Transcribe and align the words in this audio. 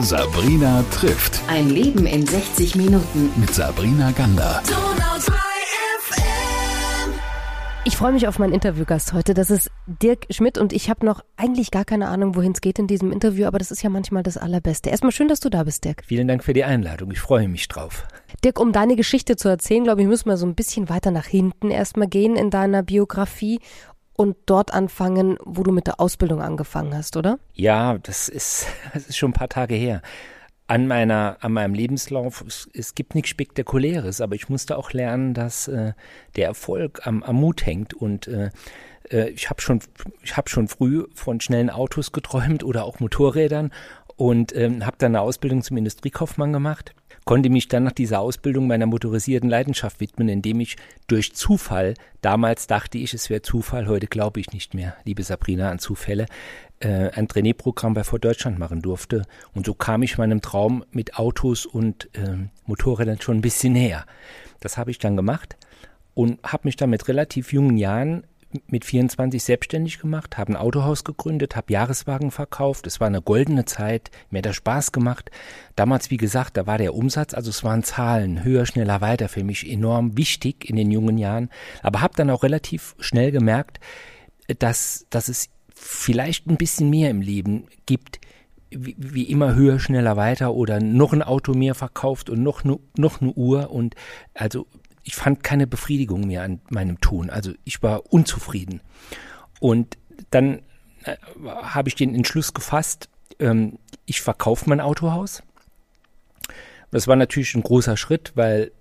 Sabrina 0.00 0.84
trifft. 0.90 1.40
Ein 1.48 1.70
Leben 1.70 2.04
in 2.04 2.26
60 2.26 2.76
Minuten. 2.76 3.30
Mit 3.40 3.54
Sabrina 3.54 4.10
Gander. 4.10 4.62
Ich 7.86 7.96
freue 7.96 8.12
mich 8.12 8.28
auf 8.28 8.38
meinen 8.38 8.52
Interviewgast 8.52 9.14
heute. 9.14 9.32
Das 9.32 9.50
ist 9.50 9.70
Dirk 9.86 10.26
Schmidt 10.28 10.58
und 10.58 10.74
ich 10.74 10.90
habe 10.90 11.06
noch 11.06 11.24
eigentlich 11.38 11.70
gar 11.70 11.86
keine 11.86 12.08
Ahnung, 12.08 12.34
wohin 12.34 12.52
es 12.52 12.60
geht 12.60 12.78
in 12.78 12.86
diesem 12.86 13.10
Interview, 13.10 13.46
aber 13.46 13.58
das 13.58 13.70
ist 13.70 13.82
ja 13.82 13.88
manchmal 13.88 14.22
das 14.22 14.36
Allerbeste. 14.36 14.90
Erstmal 14.90 15.12
schön, 15.12 15.28
dass 15.28 15.40
du 15.40 15.48
da 15.48 15.64
bist, 15.64 15.84
Dirk. 15.84 16.02
Vielen 16.04 16.28
Dank 16.28 16.44
für 16.44 16.52
die 16.52 16.64
Einladung. 16.64 17.10
Ich 17.12 17.20
freue 17.20 17.48
mich 17.48 17.66
drauf. 17.66 18.06
Dirk, 18.44 18.60
um 18.60 18.72
deine 18.72 18.96
Geschichte 18.96 19.36
zu 19.36 19.48
erzählen, 19.48 19.84
glaube 19.84 20.02
ich, 20.02 20.08
müssen 20.08 20.28
wir 20.28 20.36
so 20.36 20.46
ein 20.46 20.54
bisschen 20.54 20.90
weiter 20.90 21.10
nach 21.10 21.26
hinten 21.26 21.70
erstmal 21.70 22.08
gehen 22.08 22.36
in 22.36 22.50
deiner 22.50 22.82
Biografie 22.82 23.60
und 24.16 24.36
dort 24.46 24.72
anfangen, 24.72 25.38
wo 25.44 25.62
du 25.62 25.72
mit 25.72 25.86
der 25.86 26.00
Ausbildung 26.00 26.42
angefangen 26.42 26.96
hast, 26.96 27.16
oder? 27.16 27.38
Ja, 27.54 27.98
das 27.98 28.28
ist, 28.28 28.66
das 28.94 29.06
ist 29.08 29.16
schon 29.16 29.30
ein 29.30 29.34
paar 29.34 29.48
Tage 29.48 29.74
her 29.74 30.02
an 30.68 30.86
meiner, 30.86 31.36
an 31.40 31.52
meinem 31.52 31.74
Lebenslauf, 31.74 32.44
es, 32.46 32.68
es 32.72 32.94
gibt 32.94 33.14
nichts 33.14 33.30
Spektakuläres, 33.30 34.20
aber 34.20 34.34
ich 34.34 34.48
musste 34.48 34.76
auch 34.76 34.92
lernen, 34.92 35.34
dass 35.34 35.68
äh, 35.68 35.92
der 36.34 36.46
Erfolg 36.46 37.06
am, 37.06 37.22
am 37.22 37.36
Mut 37.36 37.64
hängt 37.64 37.94
und 37.94 38.26
äh, 38.26 38.50
äh 39.10 39.28
ich 39.30 39.48
habe 39.48 39.60
schon, 39.60 39.80
ich 40.22 40.36
habe 40.36 40.48
schon 40.48 40.66
früh 40.66 41.04
von 41.14 41.40
schnellen 41.40 41.70
Autos 41.70 42.12
geträumt 42.12 42.64
oder 42.64 42.84
auch 42.84 42.98
Motorrädern 42.98 43.70
und 44.16 44.54
ähm, 44.56 44.84
habe 44.84 44.96
dann 44.98 45.14
eine 45.14 45.20
Ausbildung 45.20 45.62
zum 45.62 45.76
Industriekaufmann 45.76 46.52
gemacht 46.52 46.94
konnte 47.26 47.50
mich 47.50 47.66
dann 47.66 47.82
nach 47.82 47.92
dieser 47.92 48.20
Ausbildung 48.20 48.68
meiner 48.68 48.86
motorisierten 48.86 49.50
Leidenschaft 49.50 50.00
widmen, 50.00 50.28
indem 50.28 50.60
ich 50.60 50.76
durch 51.08 51.34
Zufall, 51.34 51.94
damals 52.22 52.68
dachte 52.68 52.98
ich, 52.98 53.12
es 53.12 53.28
wäre 53.28 53.42
Zufall, 53.42 53.88
heute 53.88 54.06
glaube 54.06 54.38
ich 54.38 54.52
nicht 54.52 54.74
mehr, 54.74 54.96
liebe 55.04 55.24
Sabrina, 55.24 55.70
an 55.70 55.80
Zufälle, 55.80 56.26
äh, 56.78 57.10
ein 57.10 57.26
Trainee-Programm 57.26 57.94
bei 57.94 58.04
Ford 58.04 58.24
Deutschland 58.24 58.60
machen 58.60 58.80
durfte. 58.80 59.24
Und 59.54 59.66
so 59.66 59.74
kam 59.74 60.04
ich 60.04 60.18
meinem 60.18 60.40
Traum 60.40 60.84
mit 60.92 61.16
Autos 61.18 61.66
und 61.66 62.08
äh, 62.14 62.48
Motorrädern 62.64 63.20
schon 63.20 63.38
ein 63.38 63.42
bisschen 63.42 63.72
näher. 63.72 64.06
Das 64.60 64.78
habe 64.78 64.92
ich 64.92 64.98
dann 64.98 65.16
gemacht 65.16 65.56
und 66.14 66.38
habe 66.44 66.68
mich 66.68 66.76
dann 66.76 66.90
mit 66.90 67.08
relativ 67.08 67.52
jungen 67.52 67.76
Jahren 67.76 68.24
mit 68.68 68.84
24 68.84 69.42
selbstständig 69.42 69.98
gemacht, 69.98 70.38
habe 70.38 70.52
ein 70.52 70.56
Autohaus 70.56 71.04
gegründet, 71.04 71.56
habe 71.56 71.72
Jahreswagen 71.72 72.30
verkauft. 72.30 72.86
Es 72.86 73.00
war 73.00 73.06
eine 73.06 73.22
goldene 73.22 73.64
Zeit, 73.64 74.10
mir 74.30 74.38
hat 74.38 74.46
das 74.46 74.56
Spaß 74.56 74.92
gemacht. 74.92 75.30
Damals, 75.74 76.10
wie 76.10 76.16
gesagt, 76.16 76.56
da 76.56 76.66
war 76.66 76.78
der 76.78 76.94
Umsatz, 76.94 77.34
also 77.34 77.50
es 77.50 77.64
waren 77.64 77.82
Zahlen, 77.82 78.44
höher, 78.44 78.66
schneller, 78.66 79.00
weiter 79.00 79.28
für 79.28 79.44
mich 79.44 79.70
enorm 79.70 80.16
wichtig 80.16 80.68
in 80.68 80.76
den 80.76 80.90
jungen 80.90 81.18
Jahren. 81.18 81.50
Aber 81.82 82.00
habe 82.00 82.14
dann 82.16 82.30
auch 82.30 82.42
relativ 82.42 82.94
schnell 82.98 83.30
gemerkt, 83.30 83.80
dass, 84.58 85.06
dass 85.10 85.28
es 85.28 85.48
vielleicht 85.74 86.46
ein 86.46 86.56
bisschen 86.56 86.88
mehr 86.88 87.10
im 87.10 87.20
Leben 87.20 87.66
gibt, 87.84 88.20
wie, 88.70 88.96
wie 88.98 89.24
immer 89.24 89.54
höher, 89.54 89.78
schneller, 89.78 90.16
weiter 90.16 90.54
oder 90.54 90.80
noch 90.80 91.12
ein 91.12 91.22
Auto 91.22 91.54
mehr 91.54 91.74
verkauft 91.74 92.30
und 92.30 92.42
noch, 92.42 92.62
noch 92.64 93.20
eine 93.20 93.32
Uhr 93.32 93.70
und 93.70 93.94
also 94.34 94.66
ich 95.06 95.14
fand 95.14 95.44
keine 95.44 95.68
Befriedigung 95.68 96.26
mehr 96.26 96.42
an 96.42 96.60
meinem 96.68 97.00
Tun. 97.00 97.30
Also 97.30 97.52
ich 97.64 97.80
war 97.82 98.12
unzufrieden. 98.12 98.80
Und 99.60 99.96
dann 100.30 100.62
äh, 101.04 101.16
habe 101.44 101.88
ich 101.88 101.94
den 101.94 102.14
Entschluss 102.14 102.52
gefasst, 102.52 103.08
ähm, 103.38 103.78
ich 104.04 104.20
verkaufe 104.20 104.68
mein 104.68 104.80
Autohaus. 104.80 105.44
Das 106.90 107.06
war 107.06 107.14
natürlich 107.14 107.54
ein 107.54 107.62
großer 107.62 107.96
Schritt, 107.96 108.32
weil 108.34 108.72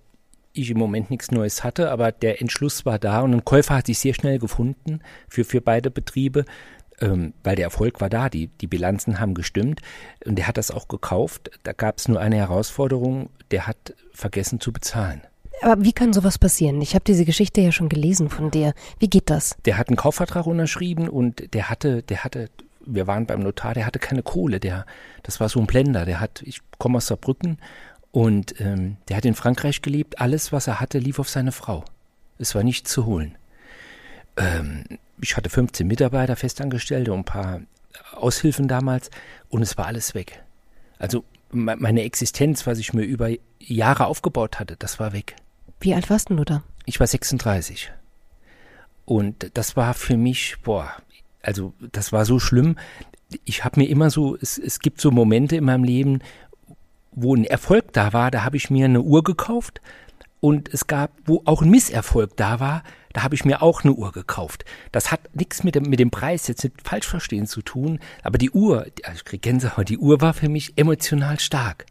ich 0.51 0.71
im 0.71 0.79
Moment 0.79 1.11
nichts 1.11 1.29
Neues 1.29 1.63
hatte, 1.63 1.91
aber 1.91 2.11
der 2.11 2.41
Entschluss 2.41 2.85
war 2.85 2.97
da 2.97 3.21
und 3.21 3.33
ein 3.33 3.45
Käufer 3.45 3.75
hat 3.75 3.85
sich 3.85 3.99
sehr 3.99 4.13
schnell 4.15 4.39
gefunden 4.39 5.01
für, 5.29 5.43
für 5.43 5.61
beide 5.61 5.91
Betriebe, 5.91 6.45
ähm, 7.01 7.33
weil 7.43 7.55
der 7.55 7.65
Erfolg 7.65 8.01
war 8.01 8.09
da, 8.09 8.29
die, 8.29 8.47
die 8.47 8.67
Bilanzen 8.67 9.19
haben 9.19 9.35
gestimmt 9.35 9.81
und 10.25 10.37
der 10.37 10.47
hat 10.47 10.57
das 10.57 10.71
auch 10.71 10.87
gekauft. 10.87 11.51
Da 11.61 11.73
gab 11.73 11.99
es 11.99 12.07
nur 12.07 12.19
eine 12.19 12.37
Herausforderung, 12.37 13.29
der 13.51 13.67
hat 13.67 13.93
vergessen 14.11 14.59
zu 14.59 14.73
bezahlen. 14.73 15.21
Aber 15.61 15.83
wie 15.83 15.93
kann 15.93 16.13
sowas 16.13 16.37
passieren? 16.37 16.81
Ich 16.81 16.95
habe 16.95 17.05
diese 17.05 17.25
Geschichte 17.25 17.61
ja 17.61 17.71
schon 17.71 17.89
gelesen 17.89 18.29
von 18.29 18.51
dir. 18.51 18.73
Wie 18.99 19.09
geht 19.09 19.29
das? 19.29 19.55
Der 19.65 19.77
hat 19.77 19.87
einen 19.87 19.97
Kaufvertrag 19.97 20.45
unterschrieben 20.45 21.09
und 21.09 21.53
der 21.53 21.69
hatte, 21.69 22.03
der 22.03 22.23
hatte, 22.23 22.49
wir 22.85 23.07
waren 23.07 23.25
beim 23.25 23.41
Notar, 23.41 23.73
der 23.73 23.85
hatte 23.85 23.99
keine 23.99 24.23
Kohle. 24.23 24.59
Der, 24.59 24.85
das 25.23 25.39
war 25.39 25.49
so 25.49 25.59
ein 25.59 25.67
Blender. 25.67 26.05
Der 26.05 26.19
hat, 26.19 26.41
ich 26.43 26.59
komme 26.77 26.97
aus 26.97 27.07
Saarbrücken 27.07 27.57
und 28.11 28.59
ähm, 28.59 28.97
der 29.07 29.17
hat 29.17 29.25
in 29.25 29.35
Frankreich 29.35 29.81
gelebt. 29.81 30.19
Alles, 30.19 30.51
was 30.51 30.67
er 30.67 30.79
hatte, 30.79 30.99
lief 30.99 31.19
auf 31.19 31.29
seine 31.29 31.51
Frau. 31.51 31.83
Es 32.37 32.53
war 32.53 32.63
nichts 32.63 32.91
zu 32.91 33.05
holen. 33.05 33.37
Ähm, 34.37 34.83
ich 35.21 35.37
hatte 35.37 35.49
15 35.49 35.87
Mitarbeiter, 35.87 36.35
Festangestellte 36.35 37.13
und 37.13 37.19
ein 37.19 37.25
paar 37.25 37.61
Aushilfen 38.13 38.67
damals 38.67 39.09
und 39.49 39.61
es 39.61 39.77
war 39.77 39.85
alles 39.85 40.13
weg. 40.15 40.43
Also 40.97 41.23
meine 41.51 42.03
Existenz, 42.03 42.67
was 42.67 42.79
ich 42.79 42.93
mir 42.93 43.03
über 43.03 43.29
Jahre 43.59 44.07
aufgebaut 44.07 44.59
hatte, 44.59 44.75
das 44.77 44.99
war 44.99 45.13
weg. 45.13 45.35
Wie 45.85 45.93
alt 45.93 46.09
warst 46.09 46.31
du 46.31 46.43
da? 46.43 46.63
Ich 46.87 46.99
war 46.99 47.05
36. 47.05 47.91
Und 49.05 49.51
das 49.53 49.77
war 49.77 49.93
für 49.93 50.17
mich, 50.17 50.55
boah, 50.63 50.91
also 51.43 51.73
das 51.79 52.11
war 52.11 52.25
so 52.25 52.39
schlimm. 52.39 52.75
Ich 53.43 53.63
habe 53.63 53.79
mir 53.79 53.87
immer 53.87 54.09
so, 54.09 54.35
es, 54.35 54.57
es 54.57 54.79
gibt 54.79 54.99
so 54.99 55.11
Momente 55.11 55.57
in 55.57 55.63
meinem 55.63 55.83
Leben, 55.83 56.21
wo 57.11 57.35
ein 57.35 57.45
Erfolg 57.45 57.93
da 57.93 58.13
war, 58.13 58.31
da 58.31 58.43
habe 58.43 58.57
ich 58.57 58.71
mir 58.71 58.85
eine 58.85 59.03
Uhr 59.03 59.23
gekauft. 59.23 59.79
Und 60.39 60.73
es 60.73 60.87
gab, 60.87 61.11
wo 61.25 61.43
auch 61.45 61.61
ein 61.61 61.69
Misserfolg 61.69 62.35
da 62.35 62.59
war, 62.59 62.81
da 63.13 63.21
habe 63.21 63.35
ich 63.35 63.45
mir 63.45 63.61
auch 63.61 63.83
eine 63.83 63.93
Uhr 63.93 64.11
gekauft. 64.11 64.65
Das 64.91 65.11
hat 65.11 65.35
nichts 65.35 65.63
mit 65.63 65.75
dem, 65.75 65.83
mit 65.83 65.99
dem 65.99 66.09
Preis 66.09 66.47
jetzt 66.47 66.63
nicht 66.63 66.81
falsch 66.83 67.05
verstehen 67.05 67.45
zu 67.45 67.61
tun, 67.61 67.99
aber 68.23 68.39
die 68.39 68.49
Uhr, 68.49 68.87
ich 69.13 69.23
kriege 69.23 69.41
Gänsehaut, 69.41 69.89
die 69.89 69.99
Uhr 69.99 70.19
war 70.19 70.33
für 70.33 70.49
mich 70.49 70.73
emotional 70.77 71.39
stark 71.39 71.85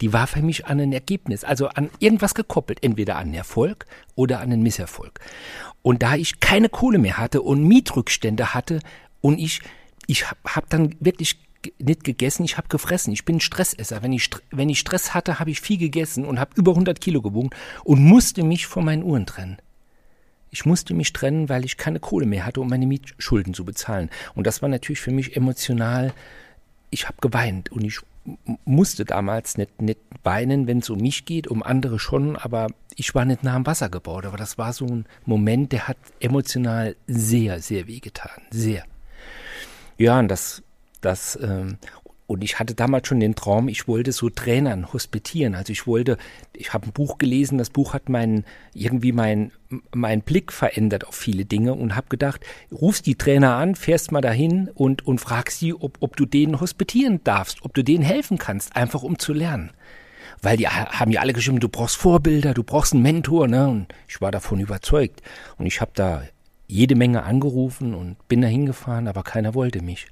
die 0.00 0.12
war 0.12 0.26
für 0.26 0.42
mich 0.42 0.66
an 0.66 0.80
ein 0.80 0.92
Ergebnis, 0.92 1.44
also 1.44 1.68
an 1.68 1.90
irgendwas 1.98 2.34
gekoppelt, 2.34 2.82
entweder 2.82 3.16
an 3.16 3.32
Erfolg 3.34 3.86
oder 4.14 4.40
an 4.40 4.52
einen 4.52 4.62
Misserfolg. 4.62 5.20
Und 5.82 6.02
da 6.02 6.16
ich 6.16 6.40
keine 6.40 6.68
Kohle 6.68 6.98
mehr 6.98 7.18
hatte 7.18 7.42
und 7.42 7.62
Mietrückstände 7.64 8.54
hatte 8.54 8.80
und 9.20 9.38
ich, 9.38 9.60
ich 10.06 10.28
habe 10.28 10.38
hab 10.44 10.68
dann 10.70 10.94
wirklich 11.00 11.38
nicht 11.78 12.04
gegessen, 12.04 12.44
ich 12.44 12.56
habe 12.56 12.68
gefressen. 12.68 13.12
Ich 13.12 13.24
bin 13.24 13.40
Stressesser. 13.40 14.02
Wenn 14.02 14.12
ich, 14.12 14.30
wenn 14.50 14.68
ich 14.68 14.78
Stress 14.78 15.14
hatte, 15.14 15.38
habe 15.38 15.50
ich 15.50 15.60
viel 15.60 15.78
gegessen 15.78 16.24
und 16.24 16.38
habe 16.38 16.52
über 16.54 16.72
100 16.72 17.00
Kilo 17.00 17.22
gewogen 17.22 17.50
und 17.84 18.00
musste 18.02 18.42
mich 18.42 18.66
von 18.66 18.84
meinen 18.84 19.02
Uhren 19.02 19.26
trennen. 19.26 19.58
Ich 20.50 20.64
musste 20.64 20.94
mich 20.94 21.12
trennen, 21.12 21.48
weil 21.48 21.64
ich 21.64 21.76
keine 21.76 22.00
Kohle 22.00 22.26
mehr 22.26 22.46
hatte, 22.46 22.60
um 22.60 22.68
meine 22.68 22.86
Mietschulden 22.86 23.52
zu 23.52 23.64
bezahlen. 23.64 24.10
Und 24.34 24.46
das 24.46 24.62
war 24.62 24.68
natürlich 24.68 25.00
für 25.00 25.10
mich 25.10 25.36
emotional. 25.36 26.14
Ich 26.90 27.06
habe 27.06 27.16
geweint 27.20 27.72
und 27.72 27.84
ich 27.84 28.00
musste 28.64 29.04
damals 29.04 29.56
nicht, 29.56 29.80
nicht 29.80 30.00
weinen, 30.22 30.66
wenn 30.66 30.78
es 30.78 30.90
um 30.90 30.98
mich 30.98 31.24
geht, 31.24 31.46
um 31.48 31.62
andere 31.62 31.98
schon, 31.98 32.36
aber 32.36 32.68
ich 32.96 33.14
war 33.14 33.24
nicht 33.24 33.42
nah 33.42 33.54
am 33.54 33.66
Wasser 33.66 33.88
gebaut. 33.88 34.26
Aber 34.26 34.36
das 34.36 34.58
war 34.58 34.72
so 34.72 34.86
ein 34.86 35.06
Moment, 35.24 35.72
der 35.72 35.88
hat 35.88 35.98
emotional 36.20 36.96
sehr, 37.06 37.60
sehr 37.60 37.86
wehgetan. 37.86 38.42
Sehr. 38.50 38.84
Ja, 39.98 40.18
und 40.18 40.28
das, 40.28 40.62
das, 41.00 41.38
ähm, 41.40 41.78
und 42.26 42.42
ich 42.42 42.58
hatte 42.58 42.74
damals 42.74 43.06
schon 43.06 43.20
den 43.20 43.36
Traum, 43.36 43.68
ich 43.68 43.86
wollte 43.86 44.10
so 44.10 44.30
Trainern 44.30 44.92
hospitieren. 44.92 45.54
Also 45.54 45.72
ich 45.72 45.86
wollte, 45.86 46.18
ich 46.52 46.72
habe 46.72 46.86
ein 46.86 46.92
Buch 46.92 47.18
gelesen, 47.18 47.58
das 47.58 47.70
Buch 47.70 47.94
hat 47.94 48.08
meinen, 48.08 48.44
irgendwie 48.74 49.12
meinen 49.12 49.52
mein 49.94 50.22
Blick 50.22 50.52
verändert 50.52 51.06
auf 51.06 51.14
viele 51.14 51.44
Dinge 51.44 51.74
und 51.74 51.94
habe 51.94 52.08
gedacht, 52.08 52.40
rufst 52.72 53.06
die 53.06 53.16
Trainer 53.16 53.56
an, 53.56 53.74
fährst 53.74 54.12
mal 54.12 54.20
dahin 54.20 54.70
und, 54.74 55.06
und 55.06 55.20
fragst 55.20 55.60
sie, 55.60 55.72
ob, 55.72 55.98
ob 56.00 56.16
du 56.16 56.26
denen 56.26 56.60
hospitieren 56.60 57.20
darfst, 57.22 57.62
ob 57.62 57.74
du 57.74 57.84
denen 57.84 58.04
helfen 58.04 58.38
kannst, 58.38 58.74
einfach 58.74 59.02
um 59.02 59.18
zu 59.18 59.32
lernen. 59.32 59.70
Weil 60.42 60.56
die 60.56 60.68
haben 60.68 61.10
ja 61.10 61.20
alle 61.20 61.32
geschrieben, 61.32 61.60
du 61.60 61.68
brauchst 61.68 61.96
Vorbilder, 61.96 62.54
du 62.54 62.62
brauchst 62.62 62.92
einen 62.92 63.02
Mentor, 63.02 63.48
ne? 63.48 63.68
Und 63.68 63.86
ich 64.06 64.20
war 64.20 64.30
davon 64.30 64.60
überzeugt. 64.60 65.22
Und 65.56 65.66
ich 65.66 65.80
habe 65.80 65.92
da 65.94 66.22
jede 66.66 66.94
Menge 66.94 67.22
angerufen 67.22 67.94
und 67.94 68.28
bin 68.28 68.42
da 68.42 68.48
hingefahren, 68.48 69.08
aber 69.08 69.22
keiner 69.22 69.54
wollte 69.54 69.82
mich. 69.82 70.08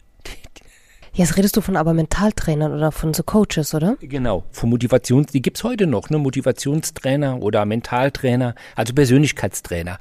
Jetzt 1.17 1.37
redest 1.37 1.57
du 1.57 1.61
von 1.61 1.77
aber 1.77 1.95
Mentaltrainern 1.95 2.73
oder 2.73 2.91
von 2.91 3.15
so 3.15 3.23
Coaches, 3.23 3.73
oder? 3.73 3.97
Genau, 4.01 4.43
von 4.51 4.69
Motivations, 4.69 5.31
die 5.31 5.43
gibt's 5.43 5.63
heute 5.63 5.87
noch, 5.87 6.11
ne? 6.11 6.19
Motivationstrainer 6.19 7.41
oder 7.41 7.65
Mentaltrainer, 7.65 8.57
also 8.75 8.95
Persönlichkeitstrainer. 8.95 10.01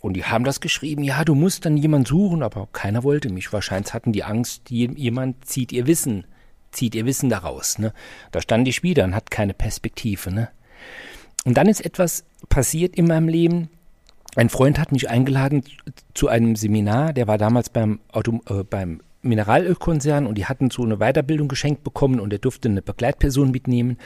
Und 0.00 0.14
die 0.14 0.24
haben 0.24 0.44
das 0.44 0.60
geschrieben, 0.60 1.02
ja, 1.02 1.24
du 1.24 1.34
musst 1.34 1.66
dann 1.66 1.76
jemand 1.76 2.06
suchen, 2.06 2.44
aber 2.44 2.68
keiner 2.72 3.02
wollte 3.02 3.28
mich. 3.28 3.52
Wahrscheinlich 3.52 3.92
hatten 3.92 4.12
die 4.12 4.22
Angst, 4.22 4.70
jemand 4.70 5.44
zieht 5.44 5.72
ihr 5.72 5.88
Wissen, 5.88 6.24
zieht 6.70 6.94
ihr 6.94 7.06
Wissen 7.06 7.28
daraus. 7.28 7.78
Ne? 7.78 7.92
Da 8.30 8.40
stand 8.40 8.68
ich 8.68 8.84
wieder 8.84 9.02
und 9.02 9.16
hat 9.16 9.32
keine 9.32 9.52
Perspektive. 9.52 10.32
Ne? 10.32 10.48
Und 11.44 11.56
dann 11.56 11.66
ist 11.66 11.84
etwas 11.84 12.24
passiert 12.48 12.94
in 12.94 13.08
meinem 13.08 13.28
Leben. 13.28 13.68
Ein 14.36 14.48
Freund 14.48 14.78
hat 14.78 14.92
mich 14.92 15.10
eingeladen 15.10 15.64
zu 16.14 16.28
einem 16.28 16.54
Seminar, 16.54 17.12
der 17.12 17.26
war 17.26 17.36
damals 17.36 17.68
beim, 17.68 17.98
Auto, 18.12 18.40
äh, 18.48 18.62
beim 18.62 19.00
Mineralölkonzern 19.22 20.26
und 20.26 20.36
die 20.36 20.46
hatten 20.46 20.70
so 20.70 20.82
eine 20.82 20.98
Weiterbildung 20.98 21.48
geschenkt 21.48 21.84
bekommen 21.84 22.20
und 22.20 22.32
er 22.32 22.38
durfte 22.38 22.68
eine 22.68 22.82
Begleitperson 22.82 23.50
mitnehmen. 23.50 23.98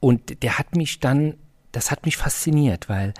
Und 0.00 0.42
der 0.42 0.58
hat 0.58 0.74
mich 0.74 1.00
dann, 1.00 1.34
das 1.72 1.90
hat 1.90 2.06
mich 2.06 2.16
fasziniert, 2.16 2.88
weil 2.88 3.14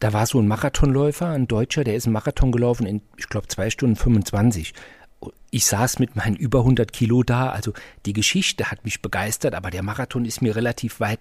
da 0.00 0.12
war 0.12 0.26
so 0.26 0.38
ein 0.40 0.48
Marathonläufer, 0.48 1.28
ein 1.28 1.48
Deutscher, 1.48 1.84
der 1.84 1.96
ist 1.96 2.06
einen 2.06 2.12
Marathon 2.12 2.52
gelaufen 2.52 2.86
in, 2.86 3.02
ich 3.16 3.28
glaube, 3.28 3.48
zwei 3.48 3.70
Stunden 3.70 3.96
25. 3.96 4.74
Ich 5.50 5.66
saß 5.66 5.98
mit 5.98 6.14
meinen 6.14 6.36
über 6.36 6.60
100 6.60 6.92
Kilo 6.92 7.22
da, 7.22 7.50
also 7.50 7.72
die 8.06 8.12
Geschichte 8.12 8.70
hat 8.70 8.84
mich 8.84 9.02
begeistert, 9.02 9.54
aber 9.54 9.70
der 9.70 9.82
Marathon 9.82 10.24
ist 10.24 10.42
mir 10.42 10.54
relativ 10.54 11.00
weit 11.00 11.20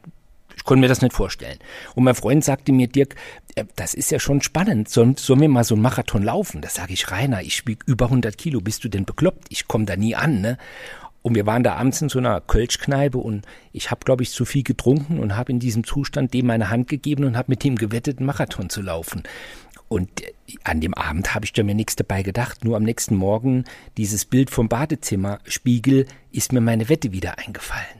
ich 0.57 0.63
konnte 0.63 0.81
mir 0.81 0.87
das 0.87 1.01
nicht 1.01 1.13
vorstellen. 1.13 1.59
Und 1.95 2.03
mein 2.03 2.15
Freund 2.15 2.43
sagte 2.43 2.73
mir, 2.73 2.87
Dirk, 2.87 3.15
äh, 3.55 3.65
das 3.75 3.93
ist 3.93 4.11
ja 4.11 4.19
schon 4.19 4.41
spannend. 4.41 4.89
Sollen, 4.89 5.15
sollen 5.15 5.39
wir 5.39 5.49
mal 5.49 5.63
so 5.63 5.75
einen 5.75 5.83
Marathon 5.83 6.23
laufen? 6.23 6.61
Da 6.61 6.69
sage 6.69 6.93
ich, 6.93 7.11
Rainer, 7.11 7.41
ich 7.41 7.65
wiege 7.67 7.85
über 7.85 8.05
100 8.05 8.37
Kilo. 8.37 8.59
Bist 8.59 8.83
du 8.83 8.89
denn 8.89 9.05
bekloppt? 9.05 9.45
Ich 9.49 9.67
komme 9.67 9.85
da 9.85 9.95
nie 9.95 10.15
an, 10.15 10.41
ne? 10.41 10.57
Und 11.21 11.35
wir 11.35 11.45
waren 11.45 11.63
da 11.63 11.75
abends 11.75 12.01
in 12.01 12.09
so 12.09 12.19
einer 12.19 12.41
Kölschkneipe 12.41 13.17
und 13.17 13.45
ich 13.73 13.91
habe, 13.91 14.05
glaube 14.05 14.23
ich, 14.23 14.31
zu 14.31 14.45
viel 14.45 14.63
getrunken 14.63 15.19
und 15.19 15.35
habe 15.35 15.51
in 15.51 15.59
diesem 15.59 15.83
Zustand 15.83 16.33
dem 16.33 16.47
meine 16.47 16.69
Hand 16.69 16.87
gegeben 16.87 17.25
und 17.25 17.35
habe 17.35 17.51
mit 17.51 17.65
ihm 17.65 17.75
gewettet, 17.75 18.19
einen 18.19 18.27
Marathon 18.27 18.69
zu 18.69 18.81
laufen. 18.81 19.23
Und 19.89 20.21
äh, 20.21 20.33
an 20.63 20.81
dem 20.81 20.95
Abend 20.95 21.35
habe 21.35 21.45
ich 21.45 21.53
da 21.53 21.63
mir 21.63 21.75
nichts 21.75 21.95
dabei 21.95 22.23
gedacht. 22.23 22.65
Nur 22.65 22.77
am 22.77 22.83
nächsten 22.83 23.15
Morgen 23.15 23.65
dieses 23.97 24.25
Bild 24.25 24.49
vom 24.49 24.69
Badezimmerspiegel 24.69 26.07
ist 26.31 26.51
mir 26.51 26.61
meine 26.61 26.89
Wette 26.89 27.11
wieder 27.11 27.37
eingefallen. 27.37 27.96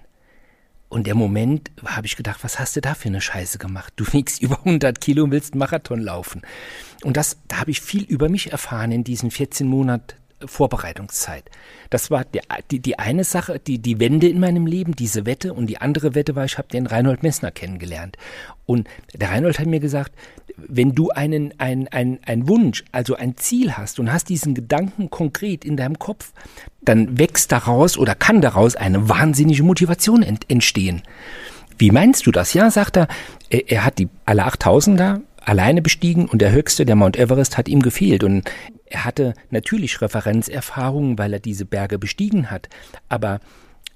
Und 0.90 1.06
der 1.06 1.16
Moment 1.16 1.72
habe 1.86 2.08
ich 2.08 2.16
gedacht, 2.16 2.44
was 2.44 2.60
hast 2.60 2.76
du 2.76 2.82
da 2.82 2.94
für 2.94 3.10
eine 3.10 3.22
Scheiße 3.22 3.58
gemacht? 3.58 3.94
Du 3.96 4.06
wiegst 4.14 4.42
über 4.42 4.60
100 4.60 5.02
Kilo 5.02 5.26
und 5.26 5.32
willst 5.32 5.56
Marathon 5.56 6.00
laufen. 6.00 6.42
Und 7.04 7.18
das, 7.18 7.38
da 7.48 7.60
habe 7.60 7.72
ich 7.72 7.82
viel 7.82 8.04
über 8.04 8.30
mich 8.30 8.52
erfahren 8.52 8.92
in 8.92 9.04
diesen 9.04 9.32
14 9.32 9.68
Monaten 9.68 10.16
Vorbereitungszeit. 10.46 11.46
Das 11.90 12.12
war 12.12 12.26
die, 12.26 12.42
die, 12.72 12.80
die 12.80 13.00
eine 13.00 13.24
Sache, 13.24 13.60
die, 13.60 13.80
die 13.80 14.00
Wende 14.00 14.28
in 14.28 14.40
meinem 14.40 14.68
Leben, 14.68 14.96
diese 14.96 15.26
Wette. 15.26 15.54
Und 15.54 15.68
die 15.68 15.80
andere 15.80 16.16
Wette 16.16 16.36
war, 16.36 16.46
ich 16.46 16.58
habe 16.58 16.68
den 16.68 16.86
Reinhold 16.86 17.24
Messner 17.24 17.52
kennengelernt. 17.52 18.18
Und 18.66 18.88
der 19.14 19.30
Reinhold 19.30 19.60
hat 19.60 19.68
mir 19.68 19.80
gesagt, 19.80 20.14
wenn 20.58 20.94
du 20.94 21.10
einen, 21.10 21.54
ein, 21.60 21.88
ein, 21.90 22.20
ein 22.26 22.48
Wunsch, 22.48 22.84
also 22.92 23.16
ein 23.16 23.38
Ziel 23.38 23.74
hast 23.74 24.00
und 24.00 24.12
hast 24.12 24.30
diesen 24.30 24.56
Gedanken 24.56 25.10
konkret 25.10 25.64
in 25.66 25.78
deinem 25.78 26.00
Kopf, 26.00 26.34
dann 26.82 27.18
wächst 27.18 27.52
daraus 27.52 27.98
oder 27.98 28.16
kann 28.16 28.42
daraus 28.42 28.76
eine 28.76 29.10
wahnsinnige 29.10 29.64
Motivation 29.64 30.24
ent, 30.24 30.50
entstehen. 30.50 31.04
Wie 31.78 31.92
meinst 31.92 32.26
du 32.26 32.32
das? 32.32 32.54
Ja, 32.54 32.72
sagt 32.72 32.98
er, 32.98 33.08
er, 33.50 33.72
er 33.72 33.86
hat 33.86 34.00
die 34.00 34.10
alle 34.26 34.48
8000er 34.48 35.22
alleine 35.48 35.82
bestiegen 35.82 36.28
und 36.28 36.42
der 36.42 36.52
höchste, 36.52 36.86
der 36.86 36.96
Mount 36.96 37.18
Everest, 37.18 37.58
hat 37.58 37.70
ihm 37.70 37.82
gefehlt. 37.82 38.24
Und 38.24 38.50
er 38.86 39.06
hatte 39.06 39.34
natürlich 39.50 40.02
Referenzerfahrungen, 40.02 41.18
weil 41.18 41.34
er 41.34 41.40
diese 41.40 41.66
Berge 41.66 41.98
bestiegen 41.98 42.52
hat, 42.52 42.68
aber 43.08 43.40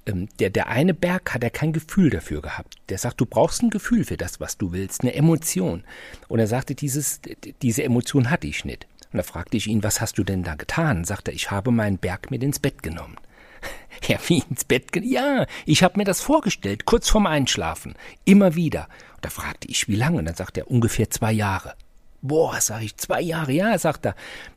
ähm, 0.06 0.28
der, 0.40 0.48
der 0.48 0.68
eine 0.68 0.94
Berg 0.94 1.34
hat 1.34 1.44
er 1.44 1.50
kein 1.50 1.74
Gefühl 1.74 2.08
dafür 2.08 2.40
gehabt. 2.40 2.76
Der 2.88 2.96
sagt, 2.96 3.20
du 3.20 3.26
brauchst 3.26 3.62
ein 3.62 3.70
Gefühl 3.70 4.04
für 4.04 4.16
das, 4.16 4.40
was 4.40 4.56
du 4.56 4.72
willst, 4.72 5.02
eine 5.02 5.14
Emotion. 5.14 5.84
Und 6.28 6.38
er 6.38 6.46
sagte, 6.46 6.74
dieses, 6.74 7.20
diese 7.60 7.84
Emotion 7.84 8.30
hatte 8.30 8.46
ich 8.46 8.64
nicht. 8.64 8.86
Und 9.12 9.18
da 9.18 9.22
fragte 9.22 9.58
ich 9.58 9.66
ihn, 9.66 9.82
was 9.82 10.00
hast 10.00 10.16
du 10.16 10.24
denn 10.24 10.42
da 10.42 10.54
getan? 10.54 11.04
Sagt 11.04 11.28
er, 11.28 11.34
ich 11.34 11.50
habe 11.50 11.70
meinen 11.70 11.98
Berg 11.98 12.30
mit 12.30 12.42
ins 12.42 12.58
Bett 12.60 12.82
genommen. 12.82 13.16
Ja, 14.08 14.18
wie 14.26 14.42
ins 14.50 14.64
Bett? 14.64 14.88
Ja, 14.96 15.46
ich 15.64 15.84
habe 15.84 15.96
mir 15.96 16.04
das 16.04 16.20
vorgestellt, 16.20 16.86
kurz 16.86 17.08
vorm 17.08 17.26
Einschlafen, 17.26 17.94
immer 18.24 18.56
wieder. 18.56 18.88
Und 19.14 19.24
da 19.24 19.30
fragte 19.30 19.68
ich, 19.68 19.86
wie 19.86 19.94
lange? 19.94 20.18
Und 20.18 20.24
dann 20.24 20.34
sagt 20.34 20.58
er, 20.58 20.68
ungefähr 20.68 21.08
zwei 21.08 21.32
Jahre. 21.32 21.74
Boah, 22.20 22.60
sag 22.60 22.82
ich, 22.82 22.96
zwei 22.96 23.20
Jahre, 23.20 23.52
ja, 23.52 23.78
sagt 23.78 24.06
er. 24.06 24.16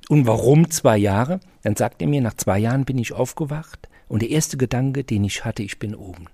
Und 0.09 0.25
warum 0.25 0.71
zwei 0.71 0.97
Jahre? 0.97 1.41
Dann 1.61 1.75
sagt 1.75 2.01
er 2.01 2.07
mir, 2.07 2.21
nach 2.21 2.33
zwei 2.33 2.57
Jahren 2.57 2.85
bin 2.85 2.97
ich 2.97 3.13
aufgewacht 3.13 3.87
und 4.07 4.21
der 4.21 4.29
erste 4.29 4.57
Gedanke, 4.57 5.03
den 5.03 5.23
ich 5.23 5.45
hatte, 5.45 5.63
ich 5.63 5.79
bin 5.79 5.95
oben. 5.95 6.25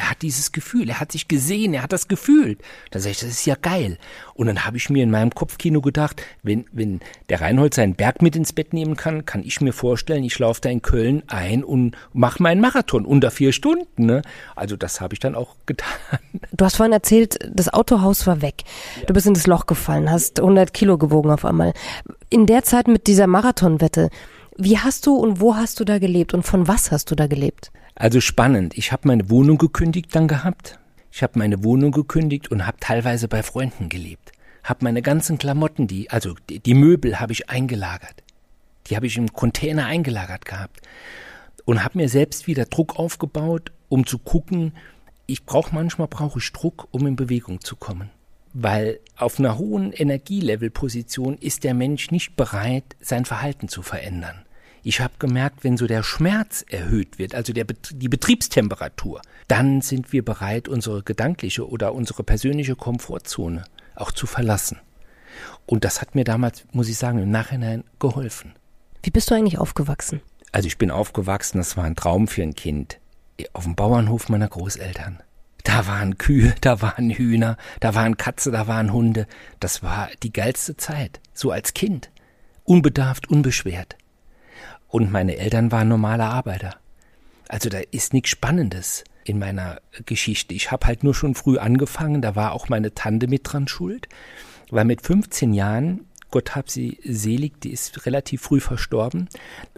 Er 0.00 0.08
hat 0.08 0.22
dieses 0.22 0.52
Gefühl, 0.52 0.88
er 0.88 0.98
hat 0.98 1.12
sich 1.12 1.28
gesehen, 1.28 1.74
er 1.74 1.82
hat 1.82 1.92
das 1.92 2.08
gefühlt. 2.08 2.62
Da 2.90 3.00
sage 3.00 3.10
ich, 3.10 3.20
das 3.20 3.28
ist 3.28 3.44
ja 3.44 3.54
geil. 3.54 3.98
Und 4.32 4.46
dann 4.46 4.64
habe 4.64 4.78
ich 4.78 4.88
mir 4.88 5.02
in 5.02 5.10
meinem 5.10 5.30
Kopfkino 5.30 5.82
gedacht, 5.82 6.22
wenn, 6.42 6.64
wenn 6.72 7.00
der 7.28 7.42
Reinhold 7.42 7.74
seinen 7.74 7.96
Berg 7.96 8.22
mit 8.22 8.34
ins 8.34 8.54
Bett 8.54 8.72
nehmen 8.72 8.96
kann, 8.96 9.26
kann 9.26 9.42
ich 9.42 9.60
mir 9.60 9.74
vorstellen, 9.74 10.24
ich 10.24 10.38
laufe 10.38 10.62
da 10.62 10.70
in 10.70 10.80
Köln 10.80 11.22
ein 11.26 11.62
und 11.62 11.98
mache 12.14 12.42
meinen 12.42 12.62
Marathon 12.62 13.04
unter 13.04 13.30
vier 13.30 13.52
Stunden. 13.52 14.06
Ne? 14.06 14.22
Also 14.56 14.74
das 14.74 15.02
habe 15.02 15.12
ich 15.12 15.20
dann 15.20 15.34
auch 15.34 15.54
getan. 15.66 16.18
Du 16.50 16.64
hast 16.64 16.76
vorhin 16.76 16.94
erzählt, 16.94 17.38
das 17.52 17.68
Autohaus 17.68 18.26
war 18.26 18.40
weg. 18.40 18.62
Ja. 19.00 19.04
Du 19.04 19.12
bist 19.12 19.26
in 19.26 19.34
das 19.34 19.46
Loch 19.46 19.66
gefallen, 19.66 20.10
hast 20.10 20.40
100 20.40 20.72
Kilo 20.72 20.96
gewogen 20.96 21.30
auf 21.30 21.44
einmal. 21.44 21.74
In 22.30 22.46
der 22.46 22.62
Zeit 22.62 22.88
mit 22.88 23.06
dieser 23.06 23.26
Marathonwette, 23.26 24.08
wie 24.56 24.78
hast 24.78 25.06
du 25.06 25.14
und 25.16 25.42
wo 25.42 25.56
hast 25.56 25.78
du 25.78 25.84
da 25.84 25.98
gelebt 25.98 26.32
und 26.32 26.44
von 26.44 26.68
was 26.68 26.90
hast 26.90 27.10
du 27.10 27.14
da 27.14 27.26
gelebt? 27.26 27.70
Also 28.00 28.22
spannend. 28.22 28.78
Ich 28.78 28.92
habe 28.92 29.08
meine 29.08 29.28
Wohnung 29.28 29.58
gekündigt 29.58 30.16
dann 30.16 30.26
gehabt. 30.26 30.78
Ich 31.12 31.22
habe 31.22 31.38
meine 31.38 31.62
Wohnung 31.62 31.92
gekündigt 31.92 32.50
und 32.50 32.66
habe 32.66 32.78
teilweise 32.80 33.28
bei 33.28 33.42
Freunden 33.42 33.90
gelebt. 33.90 34.32
Habe 34.64 34.84
meine 34.84 35.02
ganzen 35.02 35.36
Klamotten, 35.36 35.86
die 35.86 36.10
also 36.10 36.34
die, 36.48 36.60
die 36.60 36.72
Möbel 36.72 37.20
habe 37.20 37.34
ich 37.34 37.50
eingelagert. 37.50 38.22
Die 38.86 38.96
habe 38.96 39.06
ich 39.06 39.18
im 39.18 39.30
Container 39.34 39.84
eingelagert 39.84 40.46
gehabt 40.46 40.80
und 41.66 41.84
habe 41.84 41.98
mir 41.98 42.08
selbst 42.08 42.46
wieder 42.46 42.64
Druck 42.64 42.98
aufgebaut, 42.98 43.70
um 43.90 44.06
zu 44.06 44.16
gucken, 44.16 44.72
ich 45.26 45.44
brauche 45.44 45.74
manchmal 45.74 46.08
brauche 46.08 46.38
ich 46.38 46.50
Druck, 46.52 46.88
um 46.92 47.06
in 47.06 47.16
Bewegung 47.16 47.60
zu 47.60 47.76
kommen. 47.76 48.08
Weil 48.54 48.98
auf 49.18 49.38
einer 49.38 49.58
hohen 49.58 49.92
Energielevelposition 49.92 51.36
ist 51.36 51.64
der 51.64 51.74
Mensch 51.74 52.10
nicht 52.10 52.34
bereit, 52.34 52.96
sein 52.98 53.26
Verhalten 53.26 53.68
zu 53.68 53.82
verändern. 53.82 54.46
Ich 54.82 55.00
habe 55.00 55.14
gemerkt, 55.18 55.62
wenn 55.62 55.76
so 55.76 55.86
der 55.86 56.02
Schmerz 56.02 56.64
erhöht 56.68 57.18
wird, 57.18 57.34
also 57.34 57.52
der, 57.52 57.64
die 57.64 58.08
Betriebstemperatur, 58.08 59.20
dann 59.48 59.82
sind 59.82 60.12
wir 60.12 60.24
bereit, 60.24 60.68
unsere 60.68 61.02
gedankliche 61.02 61.68
oder 61.68 61.94
unsere 61.94 62.22
persönliche 62.22 62.76
Komfortzone 62.76 63.64
auch 63.94 64.12
zu 64.12 64.26
verlassen. 64.26 64.78
Und 65.66 65.84
das 65.84 66.00
hat 66.00 66.14
mir 66.14 66.24
damals, 66.24 66.64
muss 66.72 66.88
ich 66.88 66.96
sagen, 66.96 67.18
im 67.18 67.30
Nachhinein 67.30 67.84
geholfen. 67.98 68.54
Wie 69.02 69.10
bist 69.10 69.30
du 69.30 69.34
eigentlich 69.34 69.58
aufgewachsen? 69.58 70.20
Also 70.52 70.66
ich 70.66 70.78
bin 70.78 70.90
aufgewachsen, 70.90 71.58
das 71.58 71.76
war 71.76 71.84
ein 71.84 71.96
Traum 71.96 72.26
für 72.26 72.42
ein 72.42 72.54
Kind, 72.54 72.98
auf 73.52 73.64
dem 73.64 73.76
Bauernhof 73.76 74.28
meiner 74.28 74.48
Großeltern. 74.48 75.22
Da 75.64 75.86
waren 75.86 76.18
Kühe, 76.18 76.54
da 76.60 76.80
waren 76.80 77.10
Hühner, 77.10 77.56
da 77.80 77.94
waren 77.94 78.16
Katze, 78.16 78.50
da 78.50 78.66
waren 78.66 78.92
Hunde. 78.92 79.26
Das 79.60 79.82
war 79.82 80.08
die 80.22 80.32
geilste 80.32 80.76
Zeit, 80.76 81.20
so 81.34 81.50
als 81.50 81.74
Kind. 81.74 82.10
Unbedarft, 82.64 83.28
unbeschwert. 83.28 83.96
Und 84.90 85.10
meine 85.10 85.36
Eltern 85.36 85.72
waren 85.72 85.88
normale 85.88 86.24
Arbeiter. 86.24 86.76
Also 87.48 87.68
da 87.68 87.78
ist 87.90 88.12
nichts 88.12 88.30
Spannendes 88.30 89.04
in 89.24 89.38
meiner 89.38 89.80
Geschichte. 90.06 90.54
Ich 90.54 90.70
habe 90.70 90.86
halt 90.86 91.04
nur 91.04 91.14
schon 91.14 91.34
früh 91.34 91.58
angefangen, 91.58 92.22
da 92.22 92.36
war 92.36 92.52
auch 92.52 92.68
meine 92.68 92.94
Tante 92.94 93.28
mit 93.28 93.42
dran 93.44 93.68
schuld, 93.68 94.08
weil 94.70 94.84
mit 94.84 95.02
15 95.02 95.52
Jahren, 95.52 96.06
Gott 96.30 96.54
hab 96.54 96.70
sie 96.70 96.98
selig, 97.04 97.60
die 97.60 97.70
ist 97.70 98.06
relativ 98.06 98.42
früh 98.42 98.60
verstorben, 98.60 99.28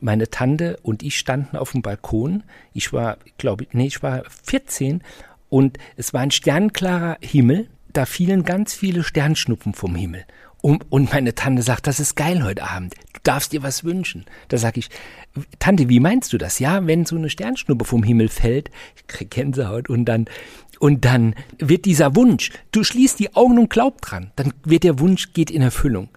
meine 0.00 0.28
Tante 0.30 0.78
und 0.82 1.02
ich 1.02 1.18
standen 1.18 1.56
auf 1.56 1.72
dem 1.72 1.82
Balkon. 1.82 2.44
Ich 2.72 2.92
war, 2.92 3.18
glaube 3.38 3.64
ich, 3.64 3.72
nee, 3.72 3.86
ich 3.86 4.02
war 4.02 4.22
14 4.44 5.02
und 5.48 5.78
es 5.96 6.14
war 6.14 6.20
ein 6.20 6.30
sternklarer 6.30 7.18
Himmel, 7.20 7.68
da 7.92 8.06
fielen 8.06 8.44
ganz 8.44 8.74
viele 8.74 9.02
Sternschnuppen 9.02 9.74
vom 9.74 9.94
Himmel. 9.94 10.24
Und, 10.62 11.12
meine 11.12 11.34
Tante 11.34 11.60
sagt, 11.62 11.88
das 11.88 11.98
ist 11.98 12.14
geil 12.14 12.44
heute 12.44 12.62
Abend. 12.62 12.94
Du 13.12 13.20
darfst 13.24 13.52
dir 13.52 13.64
was 13.64 13.82
wünschen. 13.82 14.24
Da 14.46 14.58
sag 14.58 14.76
ich, 14.76 14.90
Tante, 15.58 15.88
wie 15.88 15.98
meinst 15.98 16.32
du 16.32 16.38
das? 16.38 16.60
Ja, 16.60 16.86
wenn 16.86 17.04
so 17.04 17.16
eine 17.16 17.30
Sternschnuppe 17.30 17.84
vom 17.84 18.04
Himmel 18.04 18.28
fällt, 18.28 18.70
ich 18.94 19.06
krieg 19.08 19.32
Gänsehaut 19.32 19.90
und 19.90 20.04
dann, 20.04 20.26
und 20.78 21.04
dann 21.04 21.34
wird 21.58 21.84
dieser 21.84 22.14
Wunsch, 22.14 22.52
du 22.70 22.84
schließt 22.84 23.18
die 23.18 23.34
Augen 23.34 23.58
und 23.58 23.70
glaub 23.70 24.00
dran, 24.02 24.30
dann 24.36 24.54
wird 24.64 24.84
der 24.84 25.00
Wunsch, 25.00 25.32
geht 25.32 25.50
in 25.50 25.62
Erfüllung. 25.62 26.08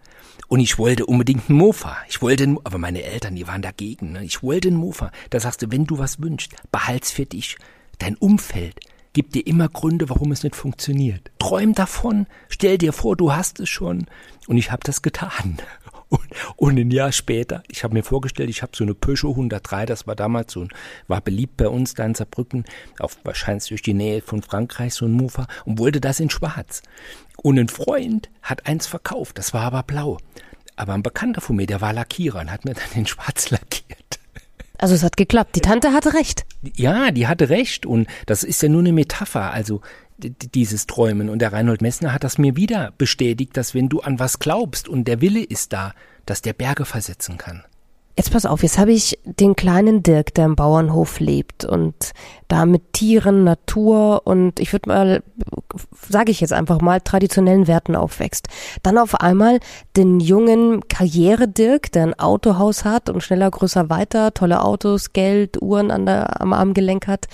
Und 0.47 0.59
ich 0.59 0.77
wollte 0.77 1.07
unbedingt 1.07 1.49
einen 1.49 1.57
Mofa. 1.57 1.97
Ich 2.07 2.21
wollte, 2.21 2.55
aber 2.63 2.77
meine 2.77 3.01
Eltern, 3.01 3.35
die 3.35 3.47
waren 3.47 3.63
dagegen. 3.63 4.11
Ne? 4.11 4.23
Ich 4.23 4.43
wollte 4.43 4.67
einen 4.67 4.77
Mofa. 4.77 5.11
Da 5.31 5.39
sagst 5.39 5.63
du, 5.63 5.71
wenn 5.71 5.85
du 5.85 5.97
was 5.97 6.21
wünschst, 6.21 6.53
behalt's 6.71 7.09
für 7.11 7.25
dich. 7.25 7.57
Dein 7.97 8.15
Umfeld, 8.15 8.75
gibt 9.15 9.33
dir 9.33 9.47
immer 9.47 9.69
Gründe, 9.69 10.09
warum 10.09 10.31
es 10.33 10.43
nicht 10.43 10.57
funktioniert. 10.57 11.31
Träum 11.39 11.73
davon, 11.73 12.27
stell 12.49 12.77
dir 12.77 12.91
vor, 12.93 13.15
du 13.15 13.33
hast 13.33 13.61
es 13.61 13.69
schon. 13.69 14.05
Und 14.47 14.57
ich 14.57 14.71
habe 14.71 14.83
das 14.83 15.01
getan. 15.01 15.57
Und, 16.07 16.21
und 16.55 16.77
ein 16.77 16.91
Jahr 16.91 17.11
später, 17.11 17.63
ich 17.67 17.83
habe 17.83 17.95
mir 17.95 18.03
vorgestellt, 18.03 18.47
ich 18.51 18.61
habe 18.61 18.73
so 18.75 18.83
eine 18.83 18.93
Peugeot 18.93 19.31
103, 19.31 19.87
das 19.87 20.05
war 20.05 20.15
damals 20.15 20.53
so, 20.53 20.67
war 21.07 21.19
beliebt 21.19 21.57
bei 21.57 21.67
uns 21.67 21.95
da 21.95 22.05
in 22.05 22.13
Saarbrücken, 22.13 22.63
auf, 22.99 23.17
wahrscheinlich 23.23 23.69
durch 23.69 23.81
die 23.81 23.95
Nähe 23.95 24.21
von 24.21 24.43
Frankreich, 24.43 24.93
so 24.93 25.07
ein 25.07 25.11
Mofa, 25.11 25.47
und 25.65 25.79
wollte 25.79 25.99
das 25.99 26.19
in 26.19 26.29
schwarz. 26.29 26.83
Und 27.37 27.57
ein 27.57 27.69
Freund 27.69 28.29
hat 28.43 28.67
eins 28.67 28.85
verkauft, 28.85 29.39
das 29.39 29.55
war 29.55 29.63
aber 29.63 29.81
blau. 29.81 30.19
Aber 30.75 30.93
ein 30.93 31.03
Bekannter 31.03 31.41
von 31.41 31.55
mir, 31.55 31.65
der 31.65 31.81
war 31.81 31.91
Lackierer 31.91 32.39
und 32.39 32.51
hat 32.51 32.65
mir 32.65 32.75
dann 32.75 32.83
in 32.93 33.07
schwarz 33.07 33.49
lackiert. 33.49 34.14
Also 34.77 34.95
es 34.95 35.03
hat 35.03 35.17
geklappt. 35.17 35.55
Die 35.55 35.61
Tante 35.61 35.93
hatte 35.93 36.13
recht. 36.13 36.45
Ja, 36.75 37.11
die 37.11 37.27
hatte 37.27 37.49
recht. 37.49 37.85
Und 37.85 38.07
das 38.25 38.43
ist 38.43 38.61
ja 38.61 38.69
nur 38.69 38.81
eine 38.81 38.93
Metapher, 38.93 39.51
also 39.51 39.81
dieses 40.17 40.87
Träumen. 40.87 41.29
Und 41.29 41.39
der 41.39 41.53
Reinhold 41.53 41.81
Messner 41.81 42.13
hat 42.13 42.23
das 42.23 42.37
mir 42.37 42.55
wieder 42.55 42.93
bestätigt, 42.97 43.57
dass 43.57 43.73
wenn 43.73 43.89
du 43.89 44.01
an 44.01 44.19
was 44.19 44.39
glaubst 44.39 44.87
und 44.87 45.07
der 45.07 45.21
Wille 45.21 45.43
ist 45.43 45.73
da, 45.73 45.93
dass 46.25 46.41
der 46.41 46.53
Berge 46.53 46.85
versetzen 46.85 47.37
kann. 47.37 47.63
Jetzt 48.17 48.31
pass 48.31 48.45
auf, 48.45 48.63
jetzt 48.63 48.77
habe 48.77 48.93
ich 48.93 49.19
den 49.25 49.57
kleinen 49.57 50.01
Dirk, 50.01 50.33
der 50.35 50.45
im 50.45 50.55
Bauernhof 50.55 51.19
lebt 51.19 51.65
und 51.65 52.13
da 52.47 52.65
mit 52.65 52.93
Tieren, 52.93 53.43
Natur 53.43 54.21
und 54.23 54.61
ich 54.61 54.71
würde 54.71 54.87
mal, 54.87 55.23
sage 56.07 56.31
ich 56.31 56.39
jetzt 56.39 56.53
einfach 56.53 56.79
mal, 56.79 57.01
traditionellen 57.01 57.67
Werten 57.67 57.93
aufwächst. 57.93 58.47
Dann 58.83 58.97
auf 58.97 59.19
einmal 59.19 59.59
den 59.97 60.21
jungen 60.21 60.87
Karriere-Dirk, 60.87 61.91
der 61.91 62.03
ein 62.03 62.19
Autohaus 62.19 62.85
hat 62.85 63.09
und 63.09 63.21
schneller, 63.21 63.51
größer, 63.51 63.89
weiter, 63.89 64.33
tolle 64.33 64.63
Autos, 64.63 65.11
Geld, 65.11 65.61
Uhren 65.61 65.91
an 65.91 66.05
der, 66.05 66.41
am 66.41 66.53
Armgelenk 66.53 67.07
hat. 67.07 67.27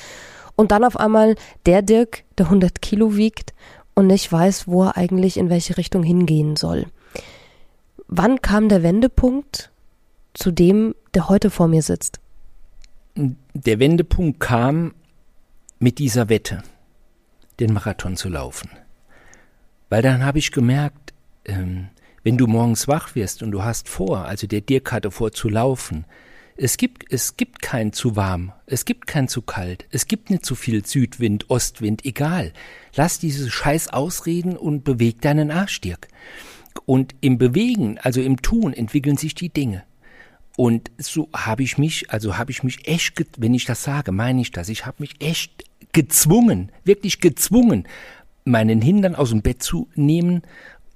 Und 0.56 0.72
dann 0.72 0.84
auf 0.84 0.98
einmal 0.98 1.36
der 1.68 1.84
Dirk, 1.84 2.24
der 2.40 2.48
100 2.48 2.82
Kilo 2.82 3.16
wiegt 3.16 3.54
und 3.94 4.08
nicht 4.08 4.32
weiß, 4.32 4.68
wo 4.68 4.86
er 4.86 4.98
eigentlich 4.98 5.38
in 5.38 5.52
welche 5.52 5.78
Richtung 5.78 6.02
hingehen 6.02 6.56
soll. 6.56 6.88
Wann 8.08 8.42
kam 8.42 8.68
der 8.68 8.82
Wendepunkt? 8.82 9.71
Zu 10.34 10.52
dem, 10.52 10.96
der 11.14 11.30
heute 11.30 11.50
vor 11.50 11.68
mir 11.68 11.82
sitzt? 11.82 12.20
Der 13.16 13.80
Wendepunkt 13.80 14.40
kam 14.40 14.94
mit 15.80 16.00
dieser 16.00 16.30
Wette, 16.30 16.64
den 17.60 17.74
Marathon 17.74 18.16
zu 18.16 18.30
laufen. 18.30 18.70
Weil 19.90 20.02
dann 20.02 20.24
habe 20.24 20.40
ich 20.40 20.52
gemerkt, 20.52 21.14
ähm, 21.46 21.90
wenn 22.24 22.38
du 22.38 22.48
morgens 22.48 22.88
wach 22.88 23.16
wirst 23.16 23.44
und 23.44 23.52
du 23.52 23.64
hast 23.64 23.90
vor, 23.90 24.26
also 24.26 24.48
der 24.48 24.62
Dirk 24.62 24.92
hatte 24.92 25.12
vor 25.12 25.32
zu 25.32 25.50
laufen, 25.50 26.06
es 26.56 26.78
gibt, 26.78 27.12
es 27.12 27.38
gibt 27.38 27.62
kein 27.62 27.92
zu 27.92 28.16
warm, 28.16 28.54
es 28.68 28.86
gibt 28.86 29.08
kein 29.08 29.28
zu 29.28 29.42
kalt, 29.42 29.88
es 29.90 30.06
gibt 30.06 30.30
nicht 30.30 30.46
zu 30.46 30.54
viel 30.54 30.86
Südwind, 30.86 31.50
Ostwind, 31.50 32.06
egal. 32.06 32.54
Lass 32.96 33.20
diese 33.20 33.50
Scheiß 33.50 33.88
ausreden 33.88 34.56
und 34.56 34.84
beweg 34.84 35.22
deinen 35.22 35.50
Arsch, 35.50 35.82
Dirk. 35.82 36.08
Und 36.86 37.16
im 37.22 37.38
Bewegen, 37.38 37.98
also 37.98 38.22
im 38.22 38.42
Tun, 38.42 38.74
entwickeln 38.74 39.18
sich 39.18 39.34
die 39.34 39.50
Dinge. 39.50 39.84
Und 40.58 40.92
so 40.98 41.30
habe 41.34 41.64
ich 41.64 41.78
mich, 41.78 42.10
also 42.12 42.38
habe 42.38 42.52
ich 42.52 42.64
mich 42.64 42.88
echt, 42.88 43.14
wenn 43.38 43.54
ich 43.54 43.66
das 43.66 43.84
sage, 43.84 44.12
meine 44.12 44.42
ich 44.42 44.52
das, 44.52 44.70
ich 44.70 44.86
habe 44.86 44.98
mich 45.00 45.22
echt 45.22 45.64
gezwungen, 45.94 46.72
wirklich 46.84 47.20
gezwungen, 47.20 47.88
meinen 48.46 48.82
Hintern 48.82 49.16
aus 49.16 49.30
dem 49.30 49.42
Bett 49.42 49.64
zu 49.64 49.90
nehmen. 49.96 50.42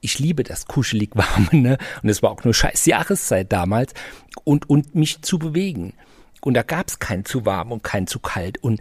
Ich 0.01 0.19
liebe 0.19 0.43
das 0.43 0.65
kuschelig 0.65 1.11
warme, 1.13 1.49
ne? 1.51 1.77
Und 2.03 2.09
es 2.09 2.21
war 2.21 2.31
auch 2.31 2.43
nur 2.43 2.53
scheiß 2.53 2.85
Jahreszeit 2.85 3.51
damals 3.51 3.93
und 4.43 4.69
und 4.69 4.95
mich 4.95 5.21
zu 5.21 5.39
bewegen. 5.39 5.93
Und 6.41 6.53
da 6.53 6.61
gab 6.61 6.87
es 6.87 6.99
kein 6.99 7.25
zu 7.25 7.45
warm 7.45 7.71
und 7.71 7.83
kein 7.83 8.05
zu 8.07 8.19
kalt 8.19 8.61
und 8.61 8.79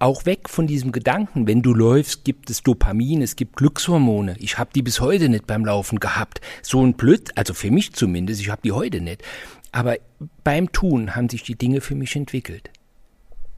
auch 0.00 0.24
weg 0.24 0.48
von 0.48 0.66
diesem 0.66 0.92
Gedanken, 0.92 1.46
wenn 1.46 1.60
du 1.60 1.74
läufst, 1.74 2.24
gibt 2.24 2.48
es 2.48 2.62
Dopamin, 2.62 3.20
es 3.20 3.36
gibt 3.36 3.56
Glückshormone. 3.56 4.34
Ich 4.38 4.58
habe 4.58 4.70
die 4.74 4.80
bis 4.82 5.00
heute 5.00 5.28
nicht 5.28 5.46
beim 5.46 5.64
Laufen 5.64 6.00
gehabt. 6.00 6.40
So 6.62 6.82
ein 6.82 6.94
Blöd, 6.94 7.36
also 7.36 7.52
für 7.52 7.70
mich 7.70 7.92
zumindest, 7.92 8.40
ich 8.40 8.48
habe 8.48 8.62
die 8.64 8.72
heute 8.72 9.02
nicht. 9.02 9.22
Aber 9.72 9.96
beim 10.44 10.72
Tun 10.72 11.14
haben 11.14 11.28
sich 11.28 11.42
die 11.42 11.56
Dinge 11.56 11.80
für 11.80 11.94
mich 11.94 12.16
entwickelt. 12.16 12.70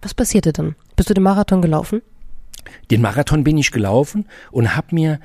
Was 0.02 0.14
passierte 0.14 0.52
dann? 0.52 0.74
Bist 0.96 1.10
du 1.10 1.14
den 1.14 1.22
Marathon 1.22 1.62
gelaufen? 1.62 2.02
Den 2.90 3.00
Marathon 3.00 3.44
bin 3.44 3.56
ich 3.56 3.70
gelaufen 3.70 4.26
und 4.50 4.76
habe 4.76 4.94
mir, 4.94 5.20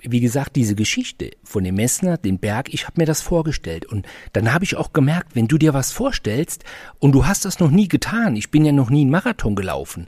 wie 0.00 0.20
gesagt, 0.20 0.56
diese 0.56 0.74
Geschichte 0.74 1.30
von 1.42 1.64
dem 1.64 1.74
Messner, 1.74 2.16
den 2.16 2.38
Berg, 2.38 2.72
ich 2.72 2.86
habe 2.86 3.00
mir 3.00 3.06
das 3.06 3.22
vorgestellt. 3.22 3.86
Und 3.86 4.06
dann 4.32 4.52
habe 4.52 4.64
ich 4.64 4.76
auch 4.76 4.92
gemerkt, 4.92 5.34
wenn 5.34 5.48
du 5.48 5.58
dir 5.58 5.74
was 5.74 5.92
vorstellst 5.92 6.64
und 6.98 7.12
du 7.12 7.26
hast 7.26 7.44
das 7.44 7.60
noch 7.60 7.70
nie 7.70 7.88
getan, 7.88 8.36
ich 8.36 8.50
bin 8.50 8.64
ja 8.64 8.72
noch 8.72 8.90
nie 8.90 9.02
einen 9.02 9.10
Marathon 9.10 9.56
gelaufen, 9.56 10.06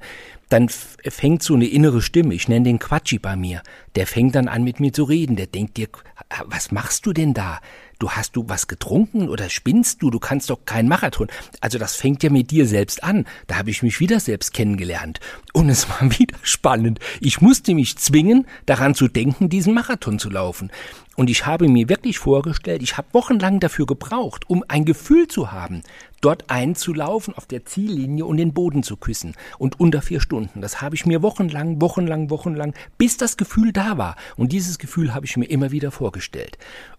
dann 0.48 0.68
fängt 0.68 1.42
so 1.42 1.54
eine 1.54 1.66
innere 1.66 2.02
Stimme, 2.02 2.34
ich 2.34 2.46
nenne 2.46 2.64
den 2.64 2.78
Quatschi 2.78 3.18
bei 3.18 3.36
mir, 3.36 3.62
der 3.96 4.06
fängt 4.06 4.34
dann 4.34 4.48
an 4.48 4.64
mit 4.64 4.80
mir 4.80 4.92
zu 4.92 5.04
reden, 5.04 5.36
der 5.36 5.46
denkt 5.46 5.78
dir, 5.78 5.88
was 6.44 6.70
machst 6.70 7.06
du 7.06 7.14
denn 7.14 7.32
da? 7.32 7.60
Du 8.02 8.10
hast 8.10 8.34
du 8.34 8.48
was 8.48 8.66
getrunken 8.66 9.28
oder 9.28 9.48
spinnst 9.48 10.02
du, 10.02 10.10
du 10.10 10.18
kannst 10.18 10.50
doch 10.50 10.64
keinen 10.64 10.88
Marathon. 10.88 11.28
Also 11.60 11.78
das 11.78 11.94
fängt 11.94 12.22
ja 12.24 12.30
mit 12.30 12.50
dir 12.50 12.66
selbst 12.66 13.04
an. 13.04 13.26
Da 13.46 13.56
habe 13.56 13.70
ich 13.70 13.82
mich 13.82 14.00
wieder 14.00 14.18
selbst 14.18 14.52
kennengelernt. 14.52 15.20
Und 15.52 15.68
es 15.68 15.88
war 15.88 16.02
wieder 16.18 16.36
spannend. 16.42 16.98
Ich 17.20 17.40
musste 17.40 17.74
mich 17.74 17.96
zwingen, 17.98 18.46
daran 18.66 18.94
zu 18.94 19.06
denken, 19.06 19.48
diesen 19.48 19.74
Marathon 19.74 20.18
zu 20.18 20.30
laufen. 20.30 20.70
Und 21.14 21.28
ich 21.28 21.46
habe 21.46 21.68
mir 21.68 21.88
wirklich 21.88 22.18
vorgestellt, 22.18 22.82
ich 22.82 22.96
habe 22.96 23.08
wochenlang 23.12 23.60
dafür 23.60 23.84
gebraucht, 23.84 24.48
um 24.48 24.64
ein 24.68 24.86
Gefühl 24.86 25.28
zu 25.28 25.52
haben, 25.52 25.82
dort 26.22 26.48
einzulaufen 26.48 27.34
auf 27.34 27.44
der 27.44 27.66
Ziellinie 27.66 28.24
und 28.24 28.38
den 28.38 28.54
Boden 28.54 28.82
zu 28.82 28.96
küssen. 28.96 29.34
Und 29.58 29.78
unter 29.78 30.00
vier 30.00 30.20
Stunden. 30.20 30.62
Das 30.62 30.80
habe 30.80 30.94
ich 30.94 31.04
mir 31.04 31.20
wochenlang, 31.20 31.82
wochenlang, 31.82 32.30
wochenlang, 32.30 32.72
bis 32.96 33.18
das 33.18 33.36
Gefühl 33.36 33.72
da 33.72 33.98
war. 33.98 34.16
Und 34.36 34.52
dieses 34.52 34.78
Gefühl 34.78 35.12
habe 35.12 35.26
ich 35.26 35.36
mir 35.36 35.44
immer 35.46 35.70
wieder 35.70 35.90
vorgestellt. 35.90 36.56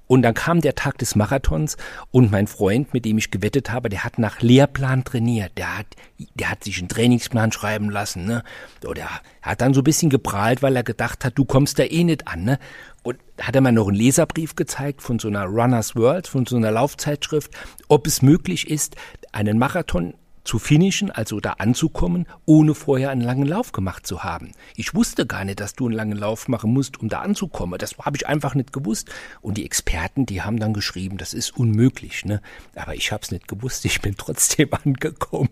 Und 0.07 0.21
dann 0.21 0.33
kam 0.33 0.61
der 0.61 0.75
Tag 0.75 0.97
des 0.97 1.15
Marathons 1.15 1.77
und 2.11 2.31
mein 2.31 2.47
Freund, 2.47 2.93
mit 2.93 3.05
dem 3.05 3.17
ich 3.17 3.31
gewettet 3.31 3.71
habe, 3.71 3.89
der 3.89 4.03
hat 4.03 4.19
nach 4.19 4.41
Lehrplan 4.41 5.03
trainiert. 5.03 5.57
Der 5.57 5.77
hat, 5.77 5.87
der 6.35 6.51
hat 6.51 6.63
sich 6.63 6.79
einen 6.79 6.89
Trainingsplan 6.89 7.51
schreiben 7.51 7.89
lassen, 7.89 8.25
ne? 8.25 8.43
Oder 8.85 9.07
hat 9.41 9.61
dann 9.61 9.73
so 9.73 9.81
ein 9.81 9.85
bisschen 9.85 10.09
geprahlt, 10.09 10.61
weil 10.61 10.75
er 10.75 10.83
gedacht 10.83 11.23
hat, 11.23 11.37
du 11.37 11.45
kommst 11.45 11.79
da 11.79 11.83
eh 11.83 12.03
nicht 12.03 12.27
an, 12.27 12.43
ne? 12.43 12.59
Und 13.01 13.17
hat 13.41 13.55
er 13.55 13.61
mir 13.61 13.71
noch 13.71 13.87
einen 13.87 13.97
Leserbrief 13.97 14.55
gezeigt 14.55 15.01
von 15.01 15.19
so 15.19 15.29
einer 15.29 15.45
Runners 15.45 15.95
World, 15.95 16.27
von 16.27 16.45
so 16.45 16.57
einer 16.57 16.71
Laufzeitschrift, 16.71 17.51
ob 17.87 18.05
es 18.05 18.21
möglich 18.21 18.69
ist, 18.69 18.95
einen 19.31 19.57
Marathon 19.57 20.13
zu 20.43 20.59
finishen, 20.59 21.09
also 21.09 21.39
da 21.39 21.53
anzukommen, 21.53 22.27
ohne 22.45 22.75
vorher 22.75 23.09
einen 23.09 23.21
langen 23.21 23.45
Lauf 23.45 23.71
gemacht 23.71 24.05
zu 24.05 24.23
haben. 24.23 24.51
Ich 24.75 24.93
wusste 24.93 25.25
gar 25.25 25.45
nicht, 25.45 25.59
dass 25.59 25.73
du 25.73 25.85
einen 25.85 25.95
langen 25.95 26.17
Lauf 26.17 26.47
machen 26.47 26.73
musst, 26.73 26.99
um 26.99 27.09
da 27.09 27.21
anzukommen. 27.21 27.79
Das 27.79 27.97
habe 27.97 28.17
ich 28.17 28.27
einfach 28.27 28.55
nicht 28.55 28.73
gewusst. 28.73 29.09
Und 29.41 29.57
die 29.57 29.65
Experten, 29.65 30.25
die 30.25 30.41
haben 30.41 30.59
dann 30.59 30.73
geschrieben, 30.73 31.17
das 31.17 31.33
ist 31.33 31.55
unmöglich. 31.57 32.25
Ne? 32.25 32.41
Aber 32.75 32.95
ich 32.95 33.11
habe 33.11 33.23
es 33.23 33.31
nicht 33.31 33.47
gewusst. 33.47 33.85
Ich 33.85 34.01
bin 34.01 34.15
trotzdem 34.17 34.69
angekommen. 34.83 35.49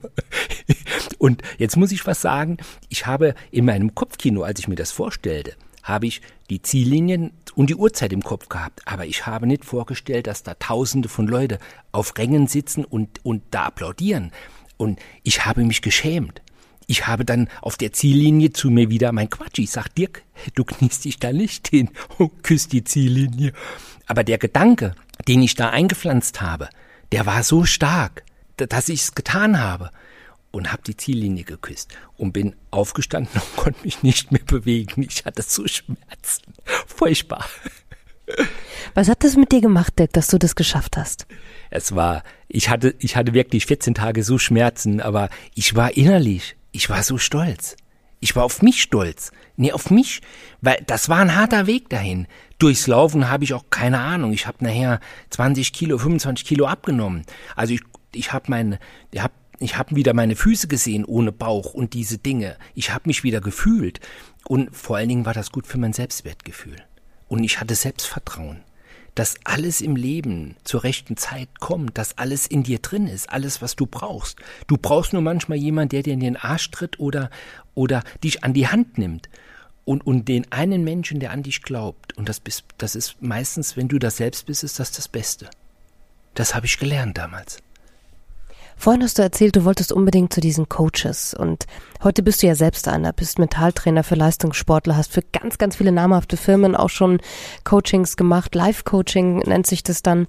Und 1.17 1.41
jetzt 1.57 1.77
muss 1.77 1.91
ich 1.91 2.05
was 2.05 2.21
sagen. 2.21 2.57
Ich 2.89 3.05
habe 3.05 3.35
in 3.51 3.65
meinem 3.65 3.95
Kopfkino, 3.95 4.43
als 4.43 4.59
ich 4.59 4.67
mir 4.67 4.75
das 4.75 4.91
vorstellte, 4.91 5.55
habe 5.83 6.05
ich 6.05 6.21
die 6.49 6.61
Ziellinien 6.61 7.31
und 7.55 7.69
die 7.69 7.75
Uhrzeit 7.75 8.13
im 8.13 8.21
Kopf 8.21 8.49
gehabt. 8.49 8.81
Aber 8.85 9.05
ich 9.05 9.25
habe 9.25 9.47
nicht 9.47 9.65
vorgestellt, 9.65 10.27
dass 10.27 10.43
da 10.43 10.53
Tausende 10.55 11.09
von 11.09 11.27
Leute 11.27 11.59
auf 11.91 12.17
Rängen 12.17 12.47
sitzen 12.47 12.85
und, 12.85 13.23
und 13.25 13.43
da 13.51 13.65
applaudieren. 13.65 14.31
Und 14.81 14.99
ich 15.21 15.45
habe 15.45 15.63
mich 15.63 15.83
geschämt. 15.83 16.41
Ich 16.87 17.05
habe 17.05 17.23
dann 17.23 17.49
auf 17.61 17.77
der 17.77 17.93
Ziellinie 17.93 18.51
zu 18.51 18.71
mir 18.71 18.89
wieder 18.89 19.11
mein 19.11 19.29
Quatsch. 19.29 19.59
Ich 19.59 19.69
sag, 19.69 19.89
Dirk, 19.89 20.23
du 20.55 20.63
kniest 20.63 21.05
dich 21.05 21.19
da 21.19 21.31
nicht 21.31 21.67
hin 21.67 21.91
und 22.17 22.43
küsst 22.43 22.73
die 22.73 22.83
Ziellinie. 22.83 23.53
Aber 24.07 24.23
der 24.23 24.39
Gedanke, 24.39 24.95
den 25.27 25.43
ich 25.43 25.53
da 25.53 25.69
eingepflanzt 25.69 26.41
habe, 26.41 26.67
der 27.11 27.27
war 27.27 27.43
so 27.43 27.63
stark, 27.63 28.23
dass 28.57 28.89
ich 28.89 29.01
es 29.01 29.13
getan 29.13 29.61
habe 29.61 29.91
und 30.49 30.71
habe 30.71 30.81
die 30.81 30.97
Ziellinie 30.97 31.43
geküsst 31.43 31.95
und 32.17 32.31
bin 32.33 32.55
aufgestanden 32.71 33.39
und 33.39 33.55
konnte 33.57 33.83
mich 33.83 34.01
nicht 34.01 34.31
mehr 34.31 34.43
bewegen. 34.43 35.03
Ich 35.03 35.25
hatte 35.25 35.43
so 35.43 35.67
Schmerzen. 35.67 36.55
Furchtbar. 36.87 37.45
Was 38.95 39.09
hat 39.09 39.23
das 39.23 39.35
mit 39.35 39.51
dir 39.51 39.61
gemacht, 39.61 39.99
Dirk, 39.99 40.13
dass 40.13 40.25
du 40.25 40.39
das 40.39 40.55
geschafft 40.55 40.97
hast? 40.97 41.27
Es 41.71 41.95
war, 41.95 42.23
ich 42.49 42.69
hatte, 42.69 42.93
ich 42.99 43.15
hatte 43.15 43.33
wirklich 43.33 43.65
14 43.65 43.95
Tage 43.95 44.23
so 44.23 44.37
Schmerzen, 44.37 44.99
aber 44.99 45.29
ich 45.55 45.73
war 45.73 45.95
innerlich, 45.97 46.57
ich 46.71 46.89
war 46.89 47.01
so 47.01 47.17
stolz. 47.17 47.77
Ich 48.19 48.35
war 48.35 48.43
auf 48.43 48.61
mich 48.61 48.83
stolz. 48.83 49.31
Nee, 49.55 49.71
auf 49.71 49.89
mich, 49.89 50.21
weil 50.61 50.83
das 50.85 51.09
war 51.09 51.17
ein 51.19 51.35
harter 51.35 51.65
Weg 51.65 51.89
dahin. 51.89 52.27
Durchs 52.59 52.85
Laufen 52.85 53.29
habe 53.29 53.45
ich 53.45 53.55
auch 53.55 53.65
keine 53.71 53.99
Ahnung. 53.99 54.33
Ich 54.33 54.45
habe 54.45 54.63
nachher 54.63 54.99
20 55.31 55.73
Kilo, 55.73 55.97
25 55.97 56.45
Kilo 56.45 56.67
abgenommen. 56.67 57.23
Also 57.55 57.73
ich, 57.73 57.81
ich 58.13 58.31
habe 58.31 58.45
meine, 58.49 58.77
ich 59.11 59.21
habe 59.21 59.33
ich 59.59 59.77
habe 59.77 59.95
wieder 59.95 60.13
meine 60.13 60.35
Füße 60.35 60.67
gesehen 60.67 61.05
ohne 61.05 61.31
Bauch 61.31 61.73
und 61.73 61.93
diese 61.93 62.17
Dinge. 62.17 62.57
Ich 62.73 62.93
habe 62.93 63.03
mich 63.05 63.23
wieder 63.23 63.41
gefühlt. 63.41 63.99
Und 64.47 64.75
vor 64.75 64.97
allen 64.97 65.09
Dingen 65.09 65.25
war 65.25 65.35
das 65.35 65.51
gut 65.51 65.67
für 65.67 65.77
mein 65.77 65.93
Selbstwertgefühl. 65.93 66.77
Und 67.27 67.43
ich 67.43 67.59
hatte 67.59 67.75
Selbstvertrauen 67.75 68.63
dass 69.15 69.35
alles 69.43 69.81
im 69.81 69.95
Leben 69.95 70.55
zur 70.63 70.83
rechten 70.83 71.17
Zeit 71.17 71.59
kommt, 71.59 71.97
dass 71.97 72.17
alles 72.17 72.47
in 72.47 72.63
dir 72.63 72.79
drin 72.79 73.07
ist, 73.07 73.29
alles, 73.29 73.61
was 73.61 73.75
du 73.75 73.85
brauchst. 73.85 74.39
Du 74.67 74.77
brauchst 74.77 75.13
nur 75.13 75.21
manchmal 75.21 75.57
jemand, 75.57 75.91
der 75.91 76.03
dir 76.03 76.13
in 76.13 76.19
den 76.19 76.37
Arsch 76.37 76.71
tritt 76.71 76.99
oder, 76.99 77.29
oder 77.73 78.03
dich 78.23 78.43
an 78.43 78.53
die 78.53 78.67
Hand 78.67 78.97
nimmt. 78.97 79.29
Und, 79.83 80.05
und 80.05 80.27
den 80.27 80.49
einen 80.51 80.83
Menschen, 80.83 81.19
der 81.19 81.31
an 81.31 81.43
dich 81.43 81.63
glaubt. 81.63 82.15
Und 82.17 82.29
das, 82.29 82.39
bist, 82.39 82.65
das 82.77 82.95
ist 82.95 83.21
meistens, 83.21 83.75
wenn 83.75 83.87
du 83.87 83.99
das 83.99 84.17
selbst 84.17 84.45
bist, 84.45 84.63
ist 84.63 84.79
das 84.79 84.91
das 84.91 85.07
Beste. 85.07 85.49
Das 86.35 86.55
habe 86.55 86.67
ich 86.67 86.77
gelernt 86.77 87.17
damals. 87.17 87.57
Vorhin 88.81 89.03
hast 89.03 89.19
du 89.19 89.21
erzählt, 89.21 89.55
du 89.55 89.63
wolltest 89.63 89.91
unbedingt 89.91 90.33
zu 90.33 90.41
diesen 90.41 90.67
Coaches 90.67 91.35
und 91.35 91.67
heute 92.03 92.23
bist 92.23 92.41
du 92.41 92.47
ja 92.47 92.55
selbst 92.55 92.87
einer, 92.87 93.13
bist 93.13 93.37
Mentaltrainer 93.37 94.03
für 94.03 94.15
Leistungssportler, 94.15 94.97
hast 94.97 95.13
für 95.13 95.21
ganz, 95.21 95.59
ganz 95.59 95.75
viele 95.75 95.91
namhafte 95.91 96.35
Firmen 96.35 96.75
auch 96.75 96.89
schon 96.89 97.21
Coachings 97.63 98.17
gemacht, 98.17 98.55
Live-Coaching 98.55 99.43
nennt 99.45 99.67
sich 99.67 99.83
das 99.83 100.01
dann. 100.01 100.25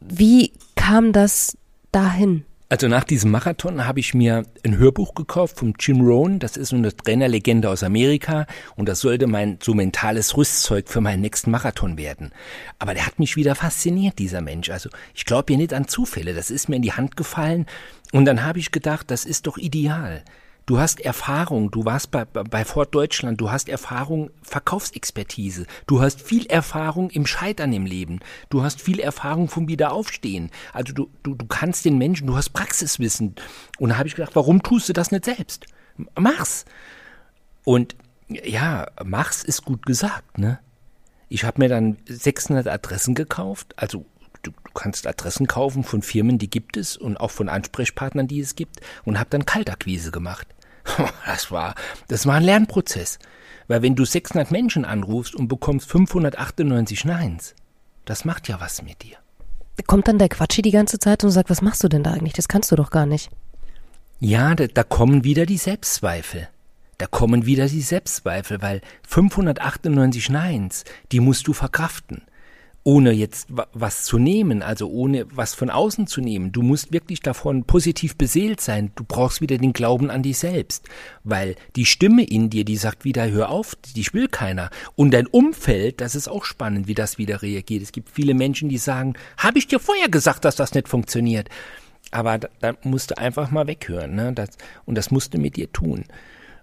Wie 0.00 0.54
kam 0.74 1.12
das 1.12 1.58
dahin? 1.92 2.46
Also 2.72 2.86
nach 2.86 3.02
diesem 3.02 3.32
Marathon 3.32 3.84
habe 3.84 3.98
ich 3.98 4.14
mir 4.14 4.44
ein 4.64 4.78
Hörbuch 4.78 5.16
gekauft 5.16 5.58
vom 5.58 5.74
Jim 5.76 6.02
Rohn. 6.02 6.38
Das 6.38 6.56
ist 6.56 6.72
eine 6.72 6.96
Trainerlegende 6.96 7.68
aus 7.68 7.82
Amerika 7.82 8.46
und 8.76 8.88
das 8.88 9.00
sollte 9.00 9.26
mein 9.26 9.58
so 9.60 9.74
mentales 9.74 10.36
Rüstzeug 10.36 10.88
für 10.88 11.00
meinen 11.00 11.20
nächsten 11.20 11.50
Marathon 11.50 11.98
werden. 11.98 12.30
Aber 12.78 12.94
der 12.94 13.06
hat 13.06 13.18
mich 13.18 13.34
wieder 13.34 13.56
fasziniert, 13.56 14.20
dieser 14.20 14.40
Mensch. 14.40 14.70
Also 14.70 14.88
ich 15.16 15.24
glaube 15.24 15.46
hier 15.48 15.56
nicht 15.56 15.74
an 15.74 15.88
Zufälle. 15.88 16.32
Das 16.32 16.52
ist 16.52 16.68
mir 16.68 16.76
in 16.76 16.82
die 16.82 16.92
Hand 16.92 17.16
gefallen 17.16 17.66
und 18.12 18.24
dann 18.24 18.44
habe 18.44 18.60
ich 18.60 18.70
gedacht, 18.70 19.10
das 19.10 19.24
ist 19.24 19.48
doch 19.48 19.58
ideal. 19.58 20.22
Du 20.66 20.78
hast 20.78 21.00
Erfahrung, 21.00 21.70
du 21.70 21.84
warst 21.84 22.10
bei, 22.10 22.24
bei 22.24 22.64
Ford 22.64 22.94
Deutschland, 22.94 23.40
du 23.40 23.50
hast 23.50 23.68
Erfahrung, 23.68 24.30
Verkaufsexpertise, 24.42 25.66
du 25.86 26.00
hast 26.00 26.20
viel 26.20 26.46
Erfahrung 26.46 27.10
im 27.10 27.26
Scheitern 27.26 27.72
im 27.72 27.86
Leben, 27.86 28.20
du 28.50 28.62
hast 28.62 28.80
viel 28.80 29.00
Erfahrung 29.00 29.48
vom 29.48 29.68
Wiederaufstehen. 29.68 30.50
Also 30.72 30.92
du, 30.92 31.10
du, 31.22 31.34
du 31.34 31.46
kannst 31.46 31.84
den 31.84 31.98
Menschen, 31.98 32.26
du 32.26 32.36
hast 32.36 32.50
Praxiswissen. 32.50 33.34
Und 33.78 33.90
da 33.90 33.98
habe 33.98 34.08
ich 34.08 34.14
gedacht, 34.14 34.36
warum 34.36 34.62
tust 34.62 34.88
du 34.88 34.92
das 34.92 35.10
nicht 35.10 35.24
selbst? 35.24 35.66
Mach's. 36.18 36.64
Und 37.64 37.96
ja, 38.28 38.86
mach's 39.04 39.42
ist 39.42 39.64
gut 39.64 39.84
gesagt, 39.84 40.38
ne? 40.38 40.60
Ich 41.28 41.44
habe 41.44 41.60
mir 41.60 41.68
dann 41.68 41.96
600 42.06 42.66
Adressen 42.66 43.14
gekauft, 43.14 43.74
also 43.76 44.04
du, 44.70 44.80
kannst 44.80 45.06
Adressen 45.06 45.46
kaufen 45.46 45.84
von 45.84 46.02
Firmen, 46.02 46.38
die 46.38 46.50
gibt 46.50 46.76
es 46.76 46.96
und 46.96 47.18
auch 47.18 47.30
von 47.30 47.48
Ansprechpartnern, 47.48 48.28
die 48.28 48.40
es 48.40 48.54
gibt 48.54 48.80
und 49.04 49.18
habe 49.18 49.30
dann 49.30 49.46
Kaltakquise 49.46 50.10
gemacht. 50.10 50.46
Das 51.26 51.50
war, 51.50 51.74
das 52.08 52.26
war 52.26 52.36
ein 52.36 52.42
Lernprozess. 52.42 53.18
Weil 53.68 53.82
wenn 53.82 53.94
du 53.94 54.04
600 54.04 54.50
Menschen 54.50 54.84
anrufst 54.84 55.34
und 55.34 55.46
bekommst 55.46 55.88
598 55.90 57.04
Neins, 57.04 57.54
das 58.04 58.24
macht 58.24 58.48
ja 58.48 58.60
was 58.60 58.82
mit 58.82 59.02
dir. 59.02 59.16
Kommt 59.86 60.08
dann 60.08 60.18
der 60.18 60.28
Quatschi 60.28 60.62
die 60.62 60.72
ganze 60.72 60.98
Zeit 60.98 61.22
und 61.22 61.30
sagt, 61.30 61.50
was 61.50 61.62
machst 61.62 61.84
du 61.84 61.88
denn 61.88 62.02
da 62.02 62.12
eigentlich? 62.12 62.32
Das 62.32 62.48
kannst 62.48 62.72
du 62.72 62.76
doch 62.76 62.90
gar 62.90 63.06
nicht. 63.06 63.30
Ja, 64.18 64.54
da, 64.54 64.66
da 64.66 64.82
kommen 64.82 65.22
wieder 65.24 65.46
die 65.46 65.56
Selbstzweifel. 65.56 66.48
Da 66.98 67.06
kommen 67.06 67.46
wieder 67.46 67.66
die 67.66 67.80
Selbstzweifel, 67.80 68.60
weil 68.60 68.82
598 69.06 70.28
Neins, 70.28 70.84
die 71.12 71.20
musst 71.20 71.46
du 71.46 71.52
verkraften 71.52 72.22
ohne 72.82 73.12
jetzt 73.12 73.48
was 73.72 74.04
zu 74.04 74.18
nehmen, 74.18 74.62
also 74.62 74.88
ohne 74.88 75.26
was 75.30 75.54
von 75.54 75.68
außen 75.68 76.06
zu 76.06 76.22
nehmen. 76.22 76.50
Du 76.50 76.62
musst 76.62 76.92
wirklich 76.92 77.20
davon 77.20 77.64
positiv 77.64 78.16
beseelt 78.16 78.60
sein. 78.60 78.90
Du 78.94 79.04
brauchst 79.04 79.42
wieder 79.42 79.58
den 79.58 79.74
Glauben 79.74 80.10
an 80.10 80.22
dich 80.22 80.38
selbst, 80.38 80.88
weil 81.22 81.56
die 81.76 81.84
Stimme 81.84 82.24
in 82.24 82.48
dir, 82.48 82.64
die 82.64 82.76
sagt 82.76 83.04
wieder, 83.04 83.30
hör 83.30 83.50
auf, 83.50 83.74
dich 83.74 84.14
will 84.14 84.28
keiner. 84.28 84.70
Und 84.96 85.12
dein 85.12 85.26
Umfeld, 85.26 86.00
das 86.00 86.14
ist 86.14 86.28
auch 86.28 86.44
spannend, 86.44 86.88
wie 86.88 86.94
das 86.94 87.18
wieder 87.18 87.42
reagiert. 87.42 87.82
Es 87.82 87.92
gibt 87.92 88.08
viele 88.08 88.32
Menschen, 88.32 88.70
die 88.70 88.78
sagen, 88.78 89.14
habe 89.36 89.58
ich 89.58 89.66
dir 89.66 89.78
vorher 89.78 90.08
gesagt, 90.08 90.46
dass 90.46 90.56
das 90.56 90.72
nicht 90.72 90.88
funktioniert. 90.88 91.50
Aber 92.12 92.38
da, 92.38 92.48
da 92.60 92.74
musst 92.82 93.10
du 93.10 93.18
einfach 93.18 93.50
mal 93.50 93.66
weghören, 93.66 94.14
ne? 94.14 94.32
Das, 94.32 94.50
und 94.86 94.96
das 94.96 95.10
musst 95.10 95.34
du 95.34 95.38
mit 95.38 95.56
dir 95.56 95.70
tun. 95.70 96.06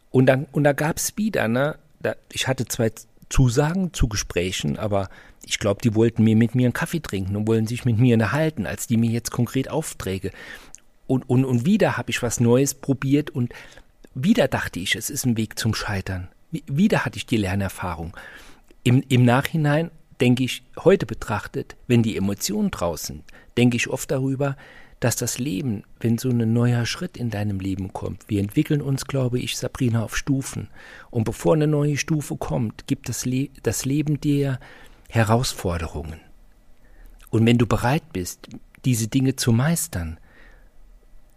Und 0.09 0.25
dann, 0.25 0.47
und 0.51 0.63
da 0.63 0.73
gab's 0.73 1.13
wieder, 1.15 1.47
ne? 1.47 1.77
Da, 2.01 2.15
ich 2.33 2.47
hatte 2.47 2.65
zwei 2.65 2.91
Zusagen 3.29 3.93
zu 3.93 4.07
Gesprächen, 4.07 4.77
aber 4.77 5.09
ich 5.45 5.59
glaube, 5.59 5.81
die 5.81 5.95
wollten 5.95 6.23
mir 6.23 6.35
mit 6.35 6.55
mir 6.55 6.65
einen 6.65 6.73
Kaffee 6.73 6.99
trinken 6.99 7.35
und 7.35 7.47
wollen 7.47 7.67
sich 7.67 7.85
mit 7.85 7.97
mir 7.97 8.13
unterhalten, 8.13 8.65
als 8.65 8.87
die 8.87 8.97
mir 8.97 9.09
jetzt 9.09 9.31
konkret 9.31 9.69
Aufträge. 9.69 10.31
Und, 11.07 11.29
und, 11.29 11.45
und 11.45 11.65
wieder 11.65 11.97
habe 11.97 12.09
ich 12.09 12.21
was 12.21 12.39
Neues 12.39 12.73
probiert 12.73 13.29
und 13.29 13.53
wieder 14.13 14.47
dachte 14.47 14.79
ich, 14.79 14.95
es 14.95 15.09
ist 15.09 15.25
ein 15.25 15.37
Weg 15.37 15.59
zum 15.59 15.73
Scheitern. 15.73 16.27
Wieder 16.51 17.05
hatte 17.05 17.17
ich 17.17 17.25
die 17.25 17.37
Lernerfahrung. 17.37 18.15
Im, 18.83 19.03
im 19.09 19.25
Nachhinein 19.25 19.91
denke 20.19 20.43
ich, 20.43 20.63
heute 20.79 21.05
betrachtet, 21.05 21.75
wenn 21.87 22.03
die 22.03 22.17
Emotionen 22.17 22.71
draußen, 22.71 23.23
denke 23.57 23.77
ich 23.77 23.89
oft 23.89 24.09
darüber, 24.09 24.57
dass 24.99 25.15
das 25.15 25.37
Leben, 25.37 25.83
wenn 25.99 26.17
so 26.17 26.29
ein 26.29 26.53
neuer 26.53 26.85
Schritt 26.85 27.17
in 27.17 27.29
deinem 27.29 27.59
Leben 27.59 27.93
kommt, 27.93 28.23
wir 28.27 28.39
entwickeln 28.41 28.81
uns, 28.81 29.05
glaube 29.05 29.39
ich, 29.39 29.57
Sabrina, 29.57 30.03
auf 30.03 30.17
Stufen. 30.17 30.69
Und 31.11 31.23
bevor 31.23 31.53
eine 31.53 31.67
neue 31.67 31.97
Stufe 31.97 32.35
kommt, 32.35 32.87
gibt 32.87 33.09
das, 33.09 33.25
Le 33.25 33.49
das 33.63 33.85
Leben 33.85 34.19
dir 34.19 34.59
Herausforderungen. 35.09 36.19
Und 37.29 37.45
wenn 37.45 37.57
du 37.57 37.67
bereit 37.67 38.13
bist, 38.13 38.47
diese 38.85 39.07
Dinge 39.07 39.35
zu 39.35 39.51
meistern, 39.51 40.19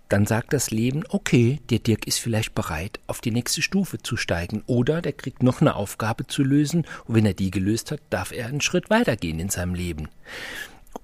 dann 0.09 0.26
sagt 0.26 0.52
das 0.52 0.71
Leben, 0.71 1.05
okay, 1.09 1.61
der 1.71 1.79
Dirk 1.79 2.07
ist 2.07 2.19
vielleicht 2.19 2.55
bereit, 2.55 2.99
auf 3.07 3.21
die 3.21 3.31
nächste 3.31 3.62
Stufe 3.62 3.99
zu 3.99 4.17
steigen. 4.17 4.62
Oder 4.67 5.02
der 5.02 5.12
kriegt 5.12 5.43
noch 5.43 5.61
eine 5.61 5.76
Aufgabe 5.76 6.26
zu 6.26 6.43
lösen. 6.43 6.85
Und 7.05 7.14
wenn 7.14 7.26
er 7.26 7.35
die 7.35 7.52
gelöst 7.52 7.93
hat, 7.93 8.00
darf 8.11 8.33
er 8.33 8.47
einen 8.47 8.61
Schritt 8.61 8.90
weitergehen 8.90 9.38
in 9.38 9.50
seinem 9.50 9.75
Leben. 9.75 10.09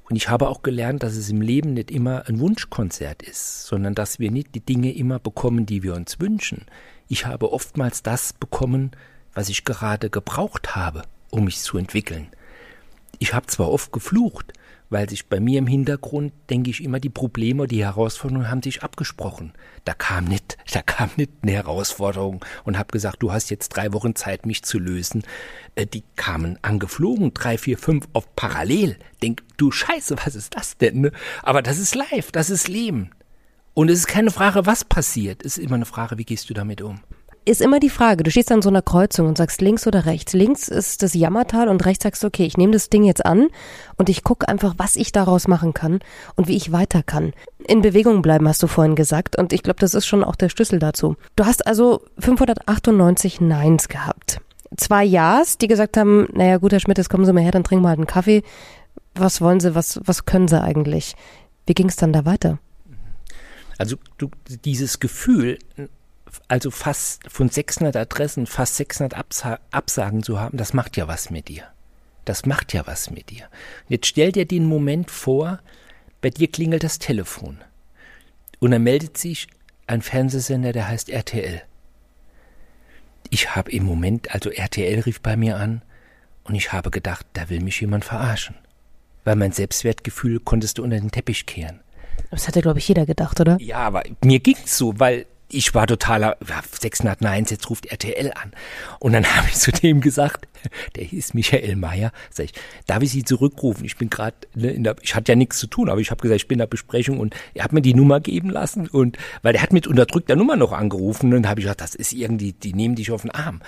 Und 0.09 0.17
ich 0.17 0.29
habe 0.29 0.49
auch 0.49 0.63
gelernt, 0.63 1.03
dass 1.03 1.17
es 1.17 1.31
im 1.31 1.41
Leben 1.41 1.75
nicht 1.75 1.91
immer 1.91 2.29
ein 2.29 2.39
Wunschkonzert 2.39 3.23
ist, 3.23 3.65
sondern 3.65 3.95
dass 3.95 4.21
wir 4.21 4.31
nicht 4.31 4.55
die 4.55 4.65
Dinge 4.65 4.95
immer 4.95 5.19
bekommen, 5.19 5.67
die 5.67 5.83
wir 5.83 5.95
uns 5.95 6.21
wünschen. 6.21 6.67
Ich 7.09 7.27
habe 7.27 7.53
oftmals 7.53 8.03
das 8.03 8.33
bekommen, 8.33 8.93
was 9.35 9.49
ich 9.49 9.65
gerade 9.65 10.09
gebraucht 10.09 10.77
habe, 10.77 11.03
um 11.31 11.45
mich 11.45 11.59
zu 11.59 11.77
entwickeln. 11.77 12.29
Ich 13.19 13.35
habe 13.35 13.47
zwar 13.47 13.71
oft 13.71 13.93
geflucht, 13.93 14.53
weil 14.91 15.09
sich 15.09 15.27
bei 15.27 15.41
mir 15.41 15.59
im 15.59 15.67
Hintergrund, 15.67 16.33
denke 16.51 16.71
ich, 16.71 16.83
immer 16.83 17.01
die 17.01 17.11
Probleme, 17.11 17.67
die 17.67 17.85
Herausforderungen 17.85 18.51
haben 18.51 18.63
sich 18.63 18.83
abgesprochen. 18.83 19.53
Da 19.85 19.95
kam 19.95 20.25
nicht, 20.25 20.57
da 20.73 20.83
kam 20.83 21.11
nicht 21.17 21.33
eine 21.43 21.53
Herausforderung 21.53 22.45
und 22.65 22.79
habe 22.79 22.93
gesagt, 22.93 23.23
du 23.23 23.33
hast 23.33 23.51
jetzt 23.51 23.71
drei 23.71 23.93
Wochen 23.93 24.15
Zeit, 24.15 24.47
mich 24.47 24.63
zu 24.63 24.79
lösen. 24.79 25.23
Äh, 25.75 25.87
die 25.87 26.05
kamen 26.17 26.59
angeflogen, 26.63 27.35
drei, 27.35 27.59
vier, 27.59 27.79
fünf 27.79 28.09
auf 28.13 28.35
parallel. 28.37 28.99
Denk, 29.23 29.43
du 29.57 29.71
Scheiße, 29.71 30.17
was 30.25 30.35
ist 30.35 30.55
das 30.55 30.77
denn? 30.77 31.01
Ne? 31.01 31.13
Aber 31.43 31.63
das 31.63 31.79
ist 31.79 31.95
live, 31.95 32.31
das 32.33 32.51
ist 32.51 32.69
Leben. 32.69 33.11
Und 33.75 33.91
es 33.91 33.99
ist 33.99 34.07
keine 34.07 34.31
Frage, 34.31 34.65
was 34.65 34.85
passiert. 34.85 35.45
Es 35.45 35.59
ist 35.59 35.65
immer 35.65 35.75
eine 35.75 35.85
Frage, 35.85 36.17
wie 36.17 36.25
gehst 36.25 36.49
du 36.49 36.55
damit 36.55 36.81
um? 36.81 37.01
Ist 37.47 37.61
immer 37.61 37.79
die 37.79 37.91
Frage, 37.91 38.25
du 38.25 38.31
stehst 38.31 38.51
an 38.51 38.61
so 38.61 38.69
einer 38.69 38.83
Kreuzung 38.83 39.29
und 39.29 39.39
sagst 39.39 39.61
links 39.61 39.87
oder 39.87 40.05
rechts. 40.05 40.33
Links 40.33 40.69
ist 40.69 41.03
das 41.03 41.15
Jammertal 41.15 41.69
und 41.69 41.87
rechts 41.87 42.03
sagst 42.03 42.23
du, 42.23 42.27
okay, 42.27 42.45
ich 42.45 42.57
nehme 42.57 42.73
das 42.73 42.91
Ding 42.91 43.05
jetzt 43.05 43.25
an 43.25 43.49
und 43.97 44.09
ich 44.09 44.25
gucke 44.25 44.49
einfach, 44.49 44.75
was 44.79 44.97
ich 44.97 45.13
daraus 45.13 45.47
machen 45.47 45.73
kann 45.73 46.01
und 46.35 46.49
wie 46.49 46.57
ich 46.57 46.73
weiter 46.73 47.05
kann. 47.05 47.33
In 47.67 47.83
Bewegung 47.83 48.21
bleiben, 48.21 48.49
hast 48.49 48.63
du 48.63 48.67
vorhin 48.67 48.97
gesagt 48.97 49.39
und 49.39 49.53
ich 49.53 49.63
glaube, 49.63 49.79
das 49.79 49.95
ist 49.95 50.07
schon 50.07 50.25
auch 50.25 50.35
der 50.35 50.49
Schlüssel 50.49 50.81
dazu. 50.81 51.17
Du 51.37 51.47
hast 51.47 51.67
also 51.67 52.03
598 52.19 53.41
Neins 53.41 53.89
gehabt. 53.89 54.41
Zwei 54.77 55.05
Ja's, 55.05 55.57
die 55.57 55.69
gesagt 55.69 55.97
haben, 55.97 56.27
naja 56.33 56.59
gut, 56.59 56.73
Herr 56.73 56.81
Schmidt, 56.81 56.99
jetzt 56.99 57.09
kommen 57.09 57.25
Sie 57.25 57.33
mal 57.33 57.45
her, 57.45 57.53
dann 57.53 57.65
trinken 57.65 57.85
wir 57.85 57.91
halt 57.91 58.01
einen 58.01 58.09
Kaffee. 58.09 58.43
Was 59.15 59.41
wollen 59.41 59.61
Sie, 59.61 59.77
was, 59.77 60.01
was 60.05 60.25
können 60.25 60.49
Sie 60.49 60.61
eigentlich? 60.61 61.15
Wie 61.65 61.75
ging 61.75 61.89
es 61.89 61.97
dann 61.97 62.13
da 62.13 62.25
weiter? 62.25 62.59
Also 63.79 63.97
du, 64.19 64.31
dieses 64.65 64.99
Gefühl, 64.99 65.59
also 66.49 66.71
fast 66.71 67.31
von 67.31 67.49
600 67.49 67.97
Adressen 67.97 68.47
fast 68.47 68.77
600 68.77 69.15
Absa 69.15 69.59
Absagen 69.71 70.23
zu 70.23 70.41
haben, 70.41 70.59
das 70.59 70.73
macht 70.73 70.97
ja 70.97 71.09
was 71.09 71.31
mit 71.31 71.49
dir. 71.49 71.65
Das 72.25 72.45
macht 72.47 72.73
ja 72.73 72.87
was 72.87 73.11
mit 73.11 73.31
dir. 73.31 73.45
Jetzt 73.89 74.07
stell 74.07 74.33
dir 74.33 74.47
den 74.47 74.67
Moment 74.67 75.11
vor, 75.11 75.61
bei 76.21 76.31
dir 76.31 76.51
klingelt 76.51 76.83
das 76.83 76.99
Telefon 76.99 77.59
und 78.59 78.71
dann 78.71 78.83
meldet 78.83 79.17
sich 79.19 79.49
ein 79.87 80.03
Fernsehsender, 80.03 80.73
der 80.73 80.89
heißt 80.89 81.09
RTL. 81.09 81.63
Ich 83.31 83.55
habe 83.55 83.71
im 83.71 83.85
Moment, 83.85 84.33
also 84.35 84.51
RTL 84.51 85.01
rief 85.01 85.21
bei 85.21 85.37
mir 85.37 85.57
an 85.57 85.83
und 86.45 86.55
ich 86.55 86.73
habe 86.73 86.91
gedacht, 86.91 87.27
da 87.33 87.49
will 87.49 87.61
mich 87.61 87.81
jemand 87.81 88.05
verarschen. 88.05 88.57
Weil 89.25 89.37
mein 89.37 89.53
Selbstwertgefühl 89.53 90.41
konntest 90.41 90.79
du 90.79 90.85
unter 90.85 90.99
den 90.99 91.11
Teppich 91.11 91.47
kehren. 91.47 91.81
Das 92.31 92.47
hätte, 92.47 92.63
glaube 92.63 92.79
ich, 92.79 92.89
jeder 92.89 93.07
gedacht, 93.07 93.41
oder? 93.41 93.57
Ja, 93.61 93.79
aber 93.79 94.05
mir 94.25 94.39
ging's 94.41 94.77
so, 94.77 94.99
weil 94.99 95.27
ich 95.49 95.75
war 95.75 95.87
totaler, 95.87 96.37
ja, 96.49 96.61
601, 96.79 97.51
jetzt 97.51 97.71
ruft 97.71 97.87
RTL 97.87 98.33
an. 98.35 98.53
Und 98.99 99.13
dann 99.13 99.25
habe 99.37 99.49
ich 99.49 99.55
zu 99.55 99.73
dem 99.73 100.01
gesagt, 100.01 100.49
der 100.97 101.05
hieß 101.05 101.35
Michael 101.35 101.77
Mayer, 101.77 102.13
sag 102.31 102.47
ich, 102.47 102.53
darf 102.87 103.03
ich 103.03 103.11
Sie 103.11 103.25
zurückrufen? 103.25 103.85
Ich 103.85 103.97
bin 103.97 104.11
gerade, 104.11 104.37
ne, 104.55 104.71
in 104.71 104.85
der, 104.85 104.97
ich 105.03 105.15
hatte 105.15 105.33
ja 105.33 105.37
nichts 105.37 105.59
zu 105.59 105.67
tun, 105.67 105.89
aber 105.89 106.01
ich 106.01 106.11
habe 106.11 106.21
gesagt, 106.21 106.41
ich 106.41 106.49
bin 106.49 106.57
in 106.57 106.61
der 106.61 106.67
Besprechung 106.67 107.21
und 107.21 107.35
er 107.55 107.65
hat 107.65 107.73
mir 107.73 107.83
die 107.83 107.95
Nummer 107.95 108.21
geben 108.21 108.51
lassen 108.51 108.89
und, 108.89 109.19
weil 109.43 109.53
der 109.53 109.63
hat 109.63 109.73
mit 109.73 109.87
unterdrückter 109.87 110.37
Nummer 110.37 110.57
noch 110.57 110.73
angerufen 110.73 111.33
und 111.35 111.49
habe 111.49 111.61
ich 111.61 111.65
gesagt, 111.65 111.81
das 111.81 111.95
ist 111.95 112.13
irgendwie, 112.13 112.53
die 112.53 112.75
nehmen 112.75 112.97
dich 112.97 113.11
auf 113.11 113.23
den 113.23 113.31
Arm. 113.31 113.61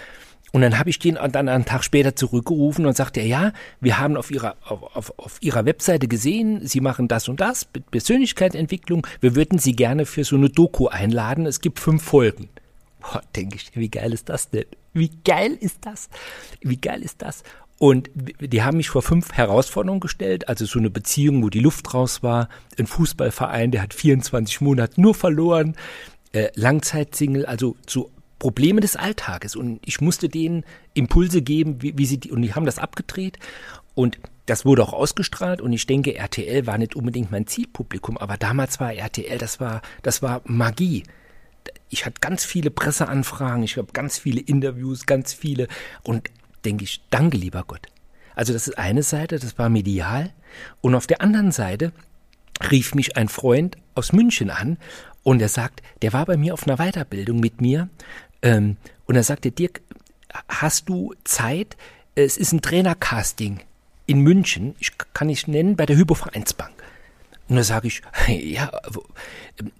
Und 0.52 0.62
dann 0.62 0.78
habe 0.78 0.90
ich 0.90 0.98
den 0.98 1.18
dann 1.30 1.48
einen 1.48 1.64
Tag 1.64 1.84
später 1.84 2.16
zurückgerufen 2.16 2.86
und 2.86 2.96
sagte, 2.96 3.20
ja, 3.20 3.52
wir 3.80 3.98
haben 3.98 4.16
auf 4.16 4.30
ihrer, 4.30 4.56
auf, 4.64 4.96
auf, 4.96 5.18
auf 5.18 5.38
ihrer 5.40 5.64
Webseite 5.66 6.08
gesehen, 6.08 6.66
Sie 6.66 6.80
machen 6.80 7.08
das 7.08 7.28
und 7.28 7.40
das, 7.40 7.66
Persönlichkeitsentwicklung. 7.90 9.06
Wir 9.20 9.34
würden 9.34 9.58
Sie 9.58 9.72
gerne 9.72 10.06
für 10.06 10.24
so 10.24 10.36
eine 10.36 10.48
Doku 10.48 10.88
einladen. 10.88 11.46
Es 11.46 11.60
gibt 11.60 11.78
fünf 11.78 12.02
Folgen. 12.02 12.48
Boah, 13.00 13.22
denke 13.36 13.56
ich, 13.56 13.70
wie 13.74 13.90
geil 13.90 14.12
ist 14.12 14.28
das 14.28 14.50
denn? 14.50 14.64
Wie 14.92 15.10
geil 15.24 15.56
ist 15.60 15.78
das? 15.82 16.08
Wie 16.60 16.76
geil 16.76 17.02
ist 17.02 17.22
das? 17.22 17.42
Und 17.78 18.10
die 18.14 18.62
haben 18.62 18.76
mich 18.76 18.88
vor 18.88 19.02
fünf 19.02 19.32
Herausforderungen 19.32 20.00
gestellt, 20.00 20.48
also 20.48 20.64
so 20.66 20.80
eine 20.80 20.90
Beziehung, 20.90 21.44
wo 21.44 21.48
die 21.48 21.60
Luft 21.60 21.94
raus 21.94 22.24
war, 22.24 22.48
ein 22.76 22.88
Fußballverein, 22.88 23.70
der 23.70 23.82
hat 23.82 23.94
24 23.94 24.60
Monate 24.60 25.00
nur 25.00 25.14
verloren, 25.14 25.76
äh, 26.32 26.48
Langzeitsingle, 26.54 27.46
also 27.46 27.76
so 27.86 28.10
Probleme 28.38 28.80
des 28.80 28.96
Alltages. 28.96 29.56
Und 29.56 29.80
ich 29.84 30.00
musste 30.00 30.28
denen 30.28 30.64
Impulse 30.94 31.42
geben, 31.42 31.82
wie, 31.82 31.96
wie 31.96 32.06
sie 32.06 32.18
die, 32.18 32.30
und 32.30 32.42
die 32.42 32.54
haben 32.54 32.66
das 32.66 32.78
abgedreht. 32.78 33.38
Und 33.94 34.18
das 34.46 34.64
wurde 34.64 34.82
auch 34.82 34.92
ausgestrahlt. 34.92 35.60
Und 35.60 35.72
ich 35.72 35.86
denke, 35.86 36.14
RTL 36.14 36.66
war 36.66 36.78
nicht 36.78 36.96
unbedingt 36.96 37.30
mein 37.30 37.46
Zielpublikum, 37.46 38.16
aber 38.16 38.36
damals 38.36 38.80
war 38.80 38.94
RTL, 38.94 39.38
das 39.38 39.60
war, 39.60 39.82
das 40.02 40.22
war 40.22 40.40
Magie. 40.44 41.02
Ich 41.90 42.06
hatte 42.06 42.20
ganz 42.20 42.44
viele 42.44 42.70
Presseanfragen, 42.70 43.62
ich 43.62 43.76
habe 43.76 43.92
ganz 43.92 44.18
viele 44.18 44.40
Interviews, 44.40 45.06
ganz 45.06 45.32
viele. 45.32 45.68
Und 46.02 46.30
denke 46.64 46.84
ich, 46.84 47.02
danke 47.10 47.36
lieber 47.36 47.64
Gott. 47.66 47.88
Also 48.34 48.52
das 48.52 48.68
ist 48.68 48.78
eine 48.78 49.02
Seite, 49.02 49.38
das 49.38 49.58
war 49.58 49.68
medial. 49.68 50.32
Und 50.80 50.94
auf 50.94 51.06
der 51.06 51.20
anderen 51.20 51.50
Seite 51.50 51.92
rief 52.70 52.94
mich 52.94 53.16
ein 53.16 53.28
Freund 53.28 53.76
aus 53.94 54.12
München 54.12 54.50
an. 54.50 54.78
Und 55.22 55.42
er 55.42 55.48
sagt, 55.48 55.82
der 56.02 56.12
war 56.12 56.24
bei 56.24 56.36
mir 56.36 56.54
auf 56.54 56.66
einer 56.66 56.76
Weiterbildung 56.76 57.40
mit 57.40 57.60
mir 57.60 57.88
ähm, 58.42 58.76
und 59.06 59.16
er 59.16 59.22
sagte, 59.22 59.50
Dirk, 59.50 59.80
hast 60.48 60.88
du 60.88 61.14
Zeit? 61.24 61.76
Es 62.14 62.36
ist 62.36 62.52
ein 62.52 62.62
Trainercasting 62.62 63.60
in 64.06 64.20
München, 64.20 64.74
ich 64.78 64.92
kann 65.12 65.28
ich 65.28 65.46
nennen, 65.46 65.76
bei 65.76 65.86
der 65.86 65.96
Hypovereinsbank. 65.96 66.72
Und 67.48 67.56
da 67.56 67.62
sage 67.62 67.88
ich, 67.88 68.02
ja, 68.28 68.70
ähm, 69.60 69.72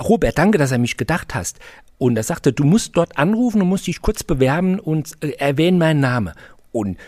Robert, 0.00 0.38
danke, 0.38 0.58
dass 0.58 0.72
er 0.72 0.78
mich 0.78 0.96
gedacht 0.96 1.34
hast. 1.34 1.58
Und 1.98 2.16
er 2.16 2.22
sagte, 2.22 2.52
du 2.52 2.64
musst 2.64 2.96
dort 2.96 3.16
anrufen 3.16 3.62
und 3.62 3.68
musst 3.68 3.86
dich 3.86 4.02
kurz 4.02 4.24
bewerben 4.24 4.78
und 4.78 5.12
äh, 5.22 5.30
erwähnen 5.30 5.78
meinen 5.78 6.00
Namen. 6.00 6.34
Und 6.72 6.98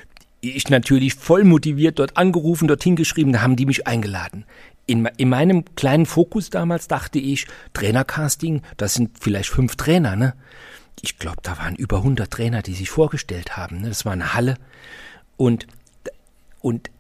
ich 0.41 0.69
natürlich 0.69 1.15
voll 1.15 1.45
motiviert 1.45 1.99
dort 1.99 2.17
angerufen, 2.17 2.69
dorthin 2.69 2.97
geschrieben, 2.97 3.33
da 3.33 3.43
haben 3.43 3.57
die 3.57 3.67
mich 3.67 3.87
eingeladen. 3.87 4.45
In, 4.87 5.07
in 5.17 5.29
meinem 5.29 5.65
kleinen 5.75 6.07
Fokus 6.07 6.51
damals 6.51 6.87
dachte 6.87 7.19
ich, 7.19 7.47
Trainercasting, 7.73 8.63
das 8.77 8.95
sind 8.95 9.19
vielleicht 9.21 9.49
fünf 9.49 9.77
Trainer, 9.77 10.15
ne? 10.15 10.35
Ich 11.03 11.19
glaube, 11.19 11.39
da 11.43 11.59
waren 11.59 11.77
über 11.77 11.99
100 11.99 12.31
Trainer, 12.31 12.63
die 12.63 12.75
sich 12.75 12.89
vorgestellt 12.89 13.57
haben. 13.57 13.83
Ne? 13.83 13.89
Das 13.89 14.05
war 14.05 14.13
eine 14.13 14.33
Halle. 14.33 14.57
Und, 15.37 15.67
und 16.63 16.91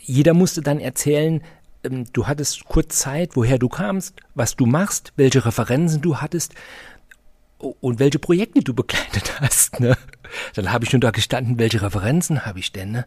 jeder 0.00 0.34
musste 0.34 0.60
dann 0.60 0.78
erzählen, 0.78 1.42
ähm, 1.84 2.04
du 2.12 2.26
hattest 2.26 2.64
kurz 2.66 2.98
Zeit, 2.98 3.30
woher 3.34 3.58
du 3.58 3.68
kamst, 3.68 4.14
was 4.34 4.56
du 4.56 4.66
machst, 4.66 5.12
welche 5.16 5.44
Referenzen 5.44 6.02
du 6.02 6.18
hattest 6.18 6.54
und 7.58 7.98
welche 7.98 8.18
Projekte 8.18 8.60
du 8.60 8.74
begleitet 8.74 9.40
hast. 9.40 9.80
Ne? 9.80 9.96
Dann 10.54 10.72
habe 10.72 10.84
ich 10.84 10.92
nur 10.92 11.00
da 11.00 11.10
gestanden, 11.10 11.58
welche 11.58 11.82
Referenzen 11.82 12.44
habe 12.44 12.58
ich 12.58 12.72
denn? 12.72 12.92
Ne? 12.92 13.06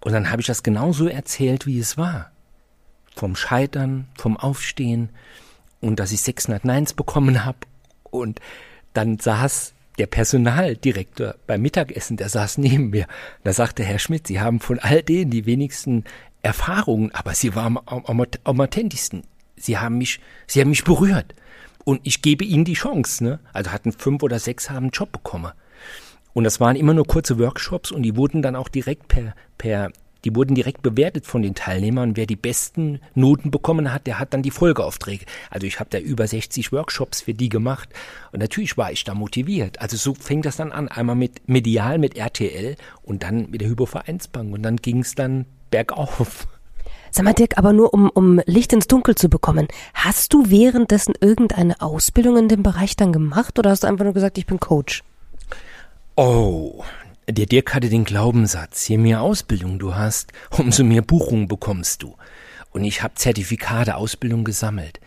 Und 0.00 0.12
dann 0.12 0.30
habe 0.30 0.40
ich 0.40 0.46
das 0.46 0.62
genauso 0.62 1.06
erzählt, 1.06 1.66
wie 1.66 1.78
es 1.78 1.96
war. 1.96 2.31
Vom 3.14 3.36
Scheitern, 3.36 4.08
vom 4.16 4.36
Aufstehen 4.36 5.10
und 5.80 6.00
dass 6.00 6.12
ich 6.12 6.22
600 6.22 6.64
Neins 6.64 6.94
bekommen 6.94 7.44
habe. 7.44 7.58
Und 8.10 8.40
dann 8.94 9.18
saß 9.18 9.74
der 9.98 10.06
Personaldirektor 10.06 11.34
beim 11.46 11.62
Mittagessen, 11.62 12.16
der 12.16 12.28
saß 12.28 12.58
neben 12.58 12.90
mir. 12.90 13.06
Da 13.44 13.52
sagte 13.52 13.84
Herr 13.84 13.98
Schmidt, 13.98 14.26
Sie 14.26 14.40
haben 14.40 14.60
von 14.60 14.78
all 14.78 15.02
denen 15.02 15.30
die 15.30 15.46
wenigsten 15.46 16.04
Erfahrungen, 16.42 17.12
aber 17.12 17.34
Sie 17.34 17.54
waren 17.54 17.78
am, 17.86 18.04
am, 18.06 18.26
am 18.44 18.60
authentischsten. 18.60 19.22
Sie 19.56 19.78
haben 19.78 19.98
mich, 19.98 20.20
Sie 20.46 20.60
haben 20.60 20.70
mich 20.70 20.84
berührt. 20.84 21.34
Und 21.84 22.00
ich 22.04 22.22
gebe 22.22 22.44
ihnen 22.44 22.64
die 22.64 22.74
Chance, 22.74 23.24
ne? 23.24 23.40
Also 23.52 23.72
hatten 23.72 23.92
fünf 23.92 24.22
oder 24.22 24.38
sechs 24.38 24.70
haben 24.70 24.84
einen 24.84 24.90
Job 24.90 25.10
bekommen. 25.12 25.52
Und 26.32 26.44
das 26.44 26.60
waren 26.60 26.76
immer 26.76 26.94
nur 26.94 27.06
kurze 27.06 27.38
Workshops 27.38 27.90
und 27.90 28.02
die 28.02 28.16
wurden 28.16 28.40
dann 28.40 28.56
auch 28.56 28.68
direkt 28.68 29.08
per, 29.08 29.34
per, 29.58 29.90
die 30.24 30.34
wurden 30.34 30.54
direkt 30.54 30.82
bewertet 30.82 31.26
von 31.26 31.42
den 31.42 31.54
Teilnehmern. 31.54 32.16
Wer 32.16 32.26
die 32.26 32.36
besten 32.36 33.00
Noten 33.14 33.50
bekommen 33.50 33.92
hat, 33.92 34.06
der 34.06 34.18
hat 34.18 34.34
dann 34.34 34.42
die 34.42 34.50
Folgeaufträge. 34.50 35.24
Also 35.50 35.66
ich 35.66 35.80
habe 35.80 35.90
da 35.90 35.98
über 35.98 36.26
60 36.26 36.72
Workshops 36.72 37.22
für 37.22 37.34
die 37.34 37.48
gemacht 37.48 37.88
und 38.32 38.40
natürlich 38.40 38.76
war 38.76 38.92
ich 38.92 39.04
da 39.04 39.14
motiviert. 39.14 39.80
Also 39.80 39.96
so 39.96 40.14
fängt 40.14 40.46
das 40.46 40.56
dann 40.56 40.72
an, 40.72 40.88
einmal 40.88 41.16
mit 41.16 41.48
medial, 41.48 41.98
mit 41.98 42.16
RTL 42.16 42.76
und 43.02 43.22
dann 43.22 43.50
mit 43.50 43.60
der 43.60 43.68
Hypovereinsbank 43.68 44.52
und 44.52 44.62
dann 44.62 44.76
ging 44.76 45.00
es 45.00 45.14
dann 45.14 45.46
bergauf. 45.70 46.46
Sag 47.14 47.26
mal, 47.26 47.34
Dirk, 47.34 47.58
aber 47.58 47.74
nur 47.74 47.92
um, 47.92 48.08
um 48.08 48.40
Licht 48.46 48.72
ins 48.72 48.86
Dunkel 48.86 49.14
zu 49.16 49.28
bekommen, 49.28 49.68
hast 49.92 50.32
du 50.32 50.48
währenddessen 50.48 51.12
irgendeine 51.20 51.82
Ausbildung 51.82 52.38
in 52.38 52.48
dem 52.48 52.62
Bereich 52.62 52.96
dann 52.96 53.12
gemacht 53.12 53.58
oder 53.58 53.68
hast 53.68 53.82
du 53.82 53.86
einfach 53.86 54.04
nur 54.04 54.14
gesagt, 54.14 54.38
ich 54.38 54.46
bin 54.46 54.58
Coach? 54.58 55.02
Oh, 56.16 56.82
der 57.28 57.46
Dirk 57.46 57.74
hatte 57.74 57.88
den 57.88 58.04
Glaubenssatz, 58.04 58.88
je 58.88 58.98
mehr 58.98 59.22
Ausbildung 59.22 59.78
du 59.78 59.94
hast, 59.94 60.32
umso 60.50 60.84
mehr 60.84 61.02
Buchungen 61.02 61.48
bekommst 61.48 62.02
du. 62.02 62.16
Und 62.70 62.84
ich 62.84 63.02
habe 63.02 63.14
Zertifikate, 63.14 63.96
Ausbildung 63.96 64.44
gesammelt. 64.44 64.98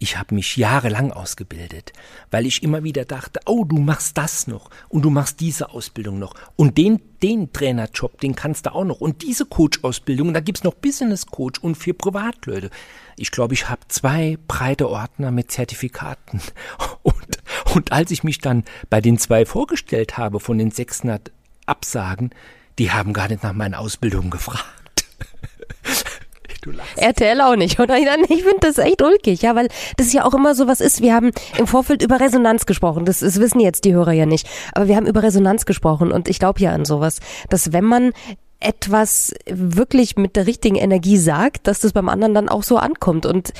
Ich 0.00 0.18
habe 0.18 0.34
mich 0.34 0.56
jahrelang 0.56 1.12
ausgebildet, 1.12 1.92
weil 2.30 2.46
ich 2.46 2.62
immer 2.62 2.82
wieder 2.82 3.04
dachte, 3.04 3.40
oh, 3.46 3.64
du 3.64 3.78
machst 3.78 4.18
das 4.18 4.48
noch 4.48 4.68
und 4.88 5.02
du 5.02 5.08
machst 5.08 5.40
diese 5.40 5.70
Ausbildung 5.70 6.18
noch 6.18 6.34
und 6.56 6.76
den, 6.76 7.00
den 7.22 7.52
Trainerjob, 7.52 8.20
den 8.20 8.34
kannst 8.34 8.66
du 8.66 8.74
auch 8.74 8.84
noch 8.84 9.00
und 9.00 9.22
diese 9.22 9.46
Coach-Ausbildung, 9.46 10.34
da 10.34 10.40
gibt's 10.40 10.64
noch 10.64 10.74
Business 10.74 11.26
Coach 11.26 11.60
und 11.60 11.76
für 11.76 11.94
Privatleute. 11.94 12.70
Ich 13.16 13.30
glaube, 13.30 13.54
ich 13.54 13.70
habe 13.70 13.82
zwei 13.88 14.36
breite 14.48 14.90
Ordner 14.90 15.30
mit 15.30 15.52
Zertifikaten 15.52 16.42
und, 17.02 17.38
und 17.72 17.92
als 17.92 18.10
ich 18.10 18.24
mich 18.24 18.40
dann 18.40 18.64
bei 18.90 19.00
den 19.00 19.16
zwei 19.16 19.46
vorgestellt 19.46 20.18
habe 20.18 20.40
von 20.40 20.58
den 20.58 20.72
600 20.72 21.30
Absagen, 21.66 22.30
die 22.78 22.90
haben 22.90 23.12
gar 23.12 23.28
nicht 23.28 23.42
nach 23.42 23.52
meinen 23.52 23.74
Ausbildungen 23.74 24.30
gefragt. 24.30 24.64
Du 26.62 26.70
lachst. 26.70 26.96
RTL 26.96 27.42
auch 27.42 27.56
nicht, 27.56 27.78
oder? 27.78 27.98
Ich 27.98 28.42
finde 28.42 28.60
das 28.60 28.78
echt 28.78 29.02
ulkig, 29.02 29.42
ja, 29.42 29.54
weil 29.54 29.68
das 29.98 30.14
ja 30.14 30.24
auch 30.24 30.32
immer 30.32 30.54
so 30.54 30.66
was 30.66 30.80
ist. 30.80 31.02
Wir 31.02 31.14
haben 31.14 31.30
im 31.58 31.66
Vorfeld 31.66 32.02
über 32.02 32.20
Resonanz 32.20 32.64
gesprochen. 32.64 33.04
Das, 33.04 33.20
das 33.20 33.38
wissen 33.38 33.60
jetzt 33.60 33.84
die 33.84 33.92
Hörer 33.92 34.12
ja 34.12 34.24
nicht. 34.24 34.48
Aber 34.72 34.88
wir 34.88 34.96
haben 34.96 35.06
über 35.06 35.22
Resonanz 35.22 35.66
gesprochen 35.66 36.10
und 36.10 36.26
ich 36.26 36.38
glaube 36.38 36.60
ja 36.60 36.72
an 36.72 36.86
sowas, 36.86 37.20
dass 37.50 37.74
wenn 37.74 37.84
man 37.84 38.12
etwas 38.60 39.34
wirklich 39.46 40.16
mit 40.16 40.36
der 40.36 40.46
richtigen 40.46 40.76
Energie 40.76 41.18
sagt, 41.18 41.66
dass 41.66 41.80
das 41.80 41.92
beim 41.92 42.08
anderen 42.08 42.32
dann 42.32 42.48
auch 42.48 42.62
so 42.62 42.78
ankommt. 42.78 43.26
Und 43.26 43.52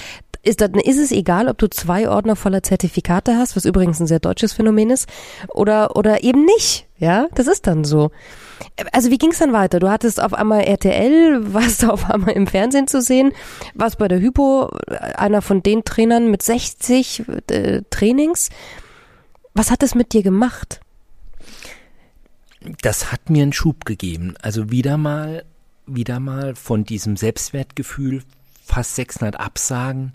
ist, 0.45 0.61
dann 0.61 0.75
ist 0.75 0.99
es 0.99 1.13
egal, 1.13 1.49
ob 1.49 1.59
du 1.59 1.69
zwei 1.69 2.09
Ordner 2.09 2.37
voller 2.37 2.63
Zertifikate 2.63 3.37
hast, 3.37 3.57
was 3.57 3.65
übrigens 3.65 4.01
ein 4.01 4.07
sehr 4.07 4.21
deutsches 4.21 4.53
Phänomen 4.53 4.91
ist, 4.91 5.09
oder, 5.49 5.97
oder 5.97 6.23
eben 6.23 6.45
nicht. 6.45 6.87
Ja, 6.99 7.27
das 7.35 7.47
ist 7.47 7.67
dann 7.67 7.85
so. 7.85 8.11
Also 8.93 9.11
wie 9.11 9.19
ging 9.19 9.31
es 9.31 9.39
dann 9.39 9.53
weiter? 9.53 9.81
Du 9.81 9.91
hattest 9.91 10.23
auf 10.23 10.33
einmal 10.33 10.63
RTL, 10.63 11.41
warst 11.53 11.85
auf 11.85 12.11
einmal 12.11 12.35
im 12.35 12.47
Fernsehen 12.47 12.87
zu 12.87 13.03
sehen, 13.03 13.33
warst 13.75 13.99
bei 13.99 14.09
der 14.09 14.21
Hypo, 14.21 14.71
einer 15.17 15.43
von 15.43 15.63
den 15.63 15.85
Trainern 15.85 16.31
mit 16.31 16.43
60 16.43 17.25
äh, 17.51 17.83
Trainings. 17.91 18.51
Was 19.55 19.71
hat 19.71 19.83
das 19.83 19.95
mit 19.95 20.13
dir 20.13 20.23
gemacht? 20.23 20.81
Das 22.83 23.13
hat 23.13 23.29
mir 23.29 23.43
einen 23.43 23.53
Schub 23.53 23.85
gegeben. 23.85 24.35
Also 24.41 24.71
wieder 24.71 24.97
mal, 24.97 25.45
wieder 25.87 26.21
mal 26.21 26.55
von 26.55 26.85
diesem 26.85 27.17
Selbstwertgefühl 27.17 28.23
fast 28.65 28.97
600 28.97 29.39
Absagen, 29.39 30.15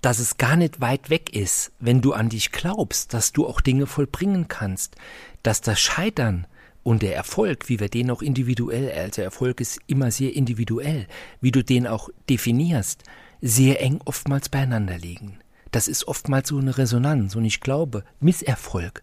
dass 0.00 0.18
es 0.18 0.38
gar 0.38 0.56
nicht 0.56 0.80
weit 0.80 1.10
weg 1.10 1.34
ist, 1.34 1.72
wenn 1.78 2.00
du 2.00 2.12
an 2.12 2.28
dich 2.28 2.52
glaubst, 2.52 3.12
dass 3.14 3.32
du 3.32 3.46
auch 3.46 3.60
Dinge 3.60 3.86
vollbringen 3.86 4.48
kannst, 4.48 4.96
dass 5.42 5.60
das 5.60 5.80
Scheitern 5.80 6.46
und 6.82 7.02
der 7.02 7.14
Erfolg, 7.14 7.68
wie 7.68 7.80
wir 7.80 7.88
den 7.88 8.10
auch 8.10 8.22
individuell, 8.22 8.90
also 8.92 9.22
Erfolg 9.22 9.60
ist 9.60 9.78
immer 9.86 10.10
sehr 10.10 10.34
individuell, 10.34 11.06
wie 11.40 11.52
du 11.52 11.62
den 11.62 11.86
auch 11.86 12.08
definierst, 12.28 13.04
sehr 13.42 13.82
eng 13.82 14.00
oftmals 14.04 14.48
beieinander 14.48 14.98
liegen. 14.98 15.38
Das 15.70 15.88
ist 15.88 16.08
oftmals 16.08 16.48
so 16.48 16.58
eine 16.58 16.78
Resonanz 16.78 17.36
und 17.36 17.44
ich 17.44 17.60
glaube, 17.60 18.04
Misserfolg, 18.18 19.02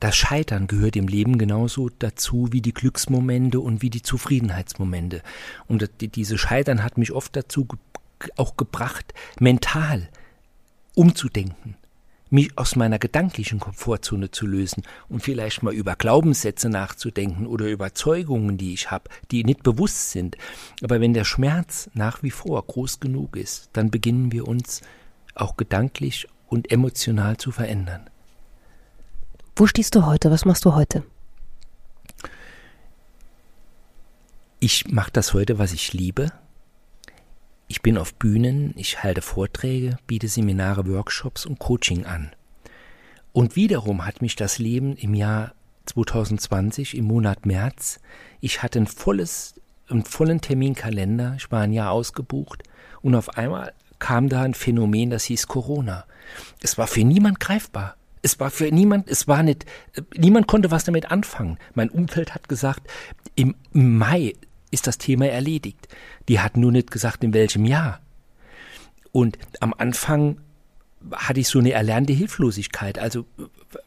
das 0.00 0.16
Scheitern 0.16 0.66
gehört 0.66 0.96
im 0.96 1.08
Leben 1.08 1.36
genauso 1.36 1.90
dazu 1.98 2.48
wie 2.52 2.62
die 2.62 2.72
Glücksmomente 2.72 3.60
und 3.60 3.82
wie 3.82 3.90
die 3.90 4.00
Zufriedenheitsmomente. 4.00 5.22
Und 5.68 5.90
diese 6.00 6.38
Scheitern 6.38 6.82
hat 6.82 6.96
mich 6.96 7.12
oft 7.12 7.36
dazu 7.36 7.66
auch 8.36 8.56
gebracht, 8.56 9.14
mental 9.38 10.08
umzudenken, 10.94 11.76
mich 12.30 12.56
aus 12.56 12.76
meiner 12.76 12.98
gedanklichen 12.98 13.58
Komfortzone 13.58 14.30
zu 14.30 14.46
lösen 14.46 14.82
und 15.08 15.22
vielleicht 15.22 15.62
mal 15.62 15.74
über 15.74 15.96
Glaubenssätze 15.96 16.68
nachzudenken 16.68 17.46
oder 17.46 17.66
Überzeugungen, 17.66 18.56
die 18.56 18.74
ich 18.74 18.90
habe, 18.90 19.10
die 19.30 19.44
nicht 19.44 19.62
bewusst 19.62 20.10
sind. 20.10 20.36
Aber 20.82 21.00
wenn 21.00 21.14
der 21.14 21.24
Schmerz 21.24 21.90
nach 21.94 22.22
wie 22.22 22.30
vor 22.30 22.64
groß 22.64 23.00
genug 23.00 23.36
ist, 23.36 23.70
dann 23.72 23.90
beginnen 23.90 24.32
wir 24.32 24.46
uns 24.46 24.82
auch 25.34 25.56
gedanklich 25.56 26.26
und 26.48 26.70
emotional 26.70 27.36
zu 27.36 27.50
verändern. 27.50 28.10
Wo 29.56 29.66
stehst 29.66 29.94
du 29.94 30.06
heute? 30.06 30.30
Was 30.30 30.44
machst 30.44 30.64
du 30.64 30.74
heute? 30.74 31.04
Ich 34.58 34.88
mache 34.88 35.10
das 35.10 35.32
heute, 35.32 35.58
was 35.58 35.72
ich 35.72 35.92
liebe. 35.92 36.32
Ich 37.70 37.82
bin 37.82 37.98
auf 37.98 38.14
Bühnen, 38.14 38.74
ich 38.76 39.04
halte 39.04 39.22
Vorträge, 39.22 39.96
biete 40.08 40.26
Seminare, 40.26 40.88
Workshops 40.88 41.46
und 41.46 41.60
Coaching 41.60 42.04
an. 42.04 42.32
Und 43.32 43.54
wiederum 43.54 44.04
hat 44.04 44.22
mich 44.22 44.34
das 44.34 44.58
Leben 44.58 44.96
im 44.96 45.14
Jahr 45.14 45.54
2020, 45.86 46.96
im 46.96 47.04
Monat 47.04 47.46
März, 47.46 48.00
ich 48.40 48.64
hatte 48.64 48.80
ein 48.80 48.88
volles, 48.88 49.54
einen 49.88 50.04
vollen 50.04 50.40
Terminkalender, 50.40 51.34
ich 51.36 51.52
war 51.52 51.60
ein 51.60 51.72
Jahr 51.72 51.92
ausgebucht 51.92 52.64
und 53.02 53.14
auf 53.14 53.36
einmal 53.38 53.72
kam 54.00 54.28
da 54.28 54.42
ein 54.42 54.54
Phänomen, 54.54 55.10
das 55.10 55.22
hieß 55.26 55.46
Corona. 55.46 56.06
Es 56.60 56.76
war 56.76 56.88
für 56.88 57.04
niemand 57.04 57.38
greifbar. 57.38 57.94
Es 58.20 58.40
war 58.40 58.50
für 58.50 58.72
niemand, 58.72 59.08
es 59.08 59.28
war 59.28 59.44
nicht, 59.44 59.64
niemand 60.16 60.48
konnte 60.48 60.72
was 60.72 60.82
damit 60.82 61.12
anfangen. 61.12 61.56
Mein 61.74 61.88
Umfeld 61.88 62.34
hat 62.34 62.48
gesagt, 62.48 62.90
im 63.36 63.54
Mai 63.72 64.34
ist 64.70 64.86
das 64.86 64.98
Thema 64.98 65.26
erledigt. 65.28 65.88
Die 66.28 66.40
hat 66.40 66.56
nur 66.56 66.72
nicht 66.72 66.90
gesagt, 66.90 67.24
in 67.24 67.34
welchem 67.34 67.64
Jahr. 67.64 68.00
Und 69.12 69.38
am 69.60 69.74
Anfang 69.76 70.40
hatte 71.12 71.40
ich 71.40 71.48
so 71.48 71.58
eine 71.58 71.72
erlernte 71.72 72.12
Hilflosigkeit, 72.12 72.98
also 72.98 73.24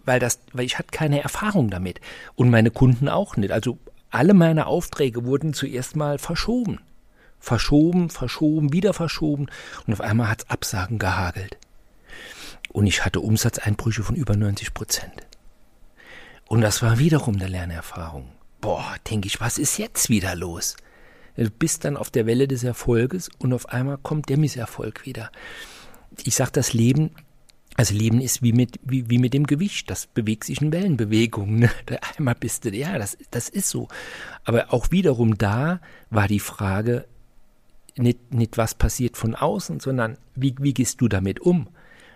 weil 0.04 0.20
das, 0.20 0.40
weil 0.52 0.66
ich 0.66 0.80
hatte 0.80 0.90
keine 0.92 1.22
Erfahrung 1.22 1.70
damit 1.70 2.02
und 2.36 2.50
meine 2.50 2.72
Kunden 2.72 3.08
auch 3.08 3.38
nicht. 3.38 3.52
Also 3.52 3.78
alle 4.10 4.34
meine 4.34 4.66
Aufträge 4.66 5.26
wurden 5.26 5.54
zuerst 5.54 5.96
mal 5.96 6.18
verschoben, 6.18 6.80
verschoben, 7.40 8.10
verschoben, 8.10 8.74
wieder 8.74 8.94
verschoben 8.94 9.48
und 9.86 9.94
auf 9.94 10.02
einmal 10.02 10.30
hat's 10.30 10.50
Absagen 10.50 11.00
gehagelt. 11.00 11.58
Und 12.70 12.88
ich 12.88 13.06
hatte 13.06 13.20
Umsatzeinbrüche 13.20 14.04
von 14.04 14.16
über 14.16 14.36
90 14.36 14.74
Prozent. 14.74 15.14
Und 16.48 16.62
das 16.62 16.82
war 16.82 16.98
wiederum 16.98 17.36
eine 17.36 17.48
Lernerfahrung. 17.48 18.30
Boah, 18.64 18.96
denke 19.10 19.28
ich, 19.28 19.42
was 19.42 19.58
ist 19.58 19.78
jetzt 19.78 20.10
wieder 20.10 20.38
los? 20.38 20.78
Du 21.36 21.50
bist 21.50 21.84
dann 21.84 21.98
auf 21.98 22.10
der 22.10 22.26
Welle 22.26 22.48
des 22.48 22.64
Erfolges 22.64 23.30
und 23.40 23.52
auf 23.52 23.68
einmal 23.68 23.98
kommt 23.98 24.30
der 24.30 24.38
Misserfolg 24.38 25.06
wieder. 25.06 25.34
Ich 26.24 26.36
sag 26.36 26.54
das 26.54 26.72
Leben, 26.72 27.12
also 27.76 27.94
Leben 27.94 28.22
ist 28.22 28.42
wie 28.42 28.54
mit, 28.54 28.80
wie, 28.82 29.10
wie 29.10 29.18
mit 29.18 29.34
dem 29.34 29.48
Gewicht, 29.48 29.90
das 29.90 30.08
bewegt 30.08 30.46
sich 30.46 30.62
in 30.62 30.72
Wellenbewegungen. 30.72 31.60
Ne? 31.60 31.72
Einmal 32.18 32.36
bist 32.36 32.64
du, 32.64 32.70
ja, 32.70 32.98
das, 32.98 33.18
das 33.32 33.50
ist 33.50 33.70
so. 33.70 33.90
Aber 34.46 34.72
auch 34.72 34.92
wiederum 34.92 35.38
da 35.38 35.82
war 36.10 36.30
die 36.30 36.40
Frage, 36.40 37.04
nicht, 37.98 38.34
nicht 38.34 38.58
was 38.58 38.76
passiert 38.76 39.18
von 39.18 39.36
außen, 39.36 39.82
sondern 39.82 40.18
wie, 40.36 40.56
wie 40.58 40.74
gehst 40.74 41.02
du 41.02 41.10
damit 41.10 41.42
um? 41.42 41.68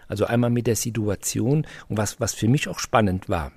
Also 0.08 0.24
einmal 0.24 0.50
mit 0.50 0.66
der 0.66 0.78
Situation 0.78 1.68
und 1.90 1.98
was, 1.98 2.22
was 2.22 2.34
für 2.34 2.48
mich 2.48 2.70
auch 2.70 2.80
spannend 2.80 3.28
war. 3.28 3.52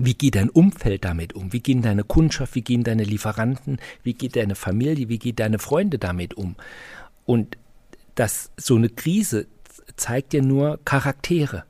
Wie 0.00 0.14
geht 0.14 0.36
dein 0.36 0.48
Umfeld 0.48 1.04
damit 1.04 1.34
um? 1.34 1.52
Wie 1.52 1.60
gehen 1.60 1.82
deine 1.82 2.04
Kundschaft, 2.04 2.54
wie 2.54 2.62
gehen 2.62 2.84
deine 2.84 3.02
Lieferanten, 3.02 3.78
wie 4.04 4.14
geht 4.14 4.36
deine 4.36 4.54
Familie, 4.54 5.08
wie 5.08 5.18
geht 5.18 5.40
deine 5.40 5.58
Freunde 5.58 5.98
damit 5.98 6.34
um? 6.34 6.54
Und 7.24 7.58
das, 8.14 8.52
so 8.56 8.76
eine 8.76 8.88
Krise 8.88 9.48
zeigt 9.96 10.34
ja 10.34 10.40
nur 10.40 10.78
Charaktere. 10.84 11.64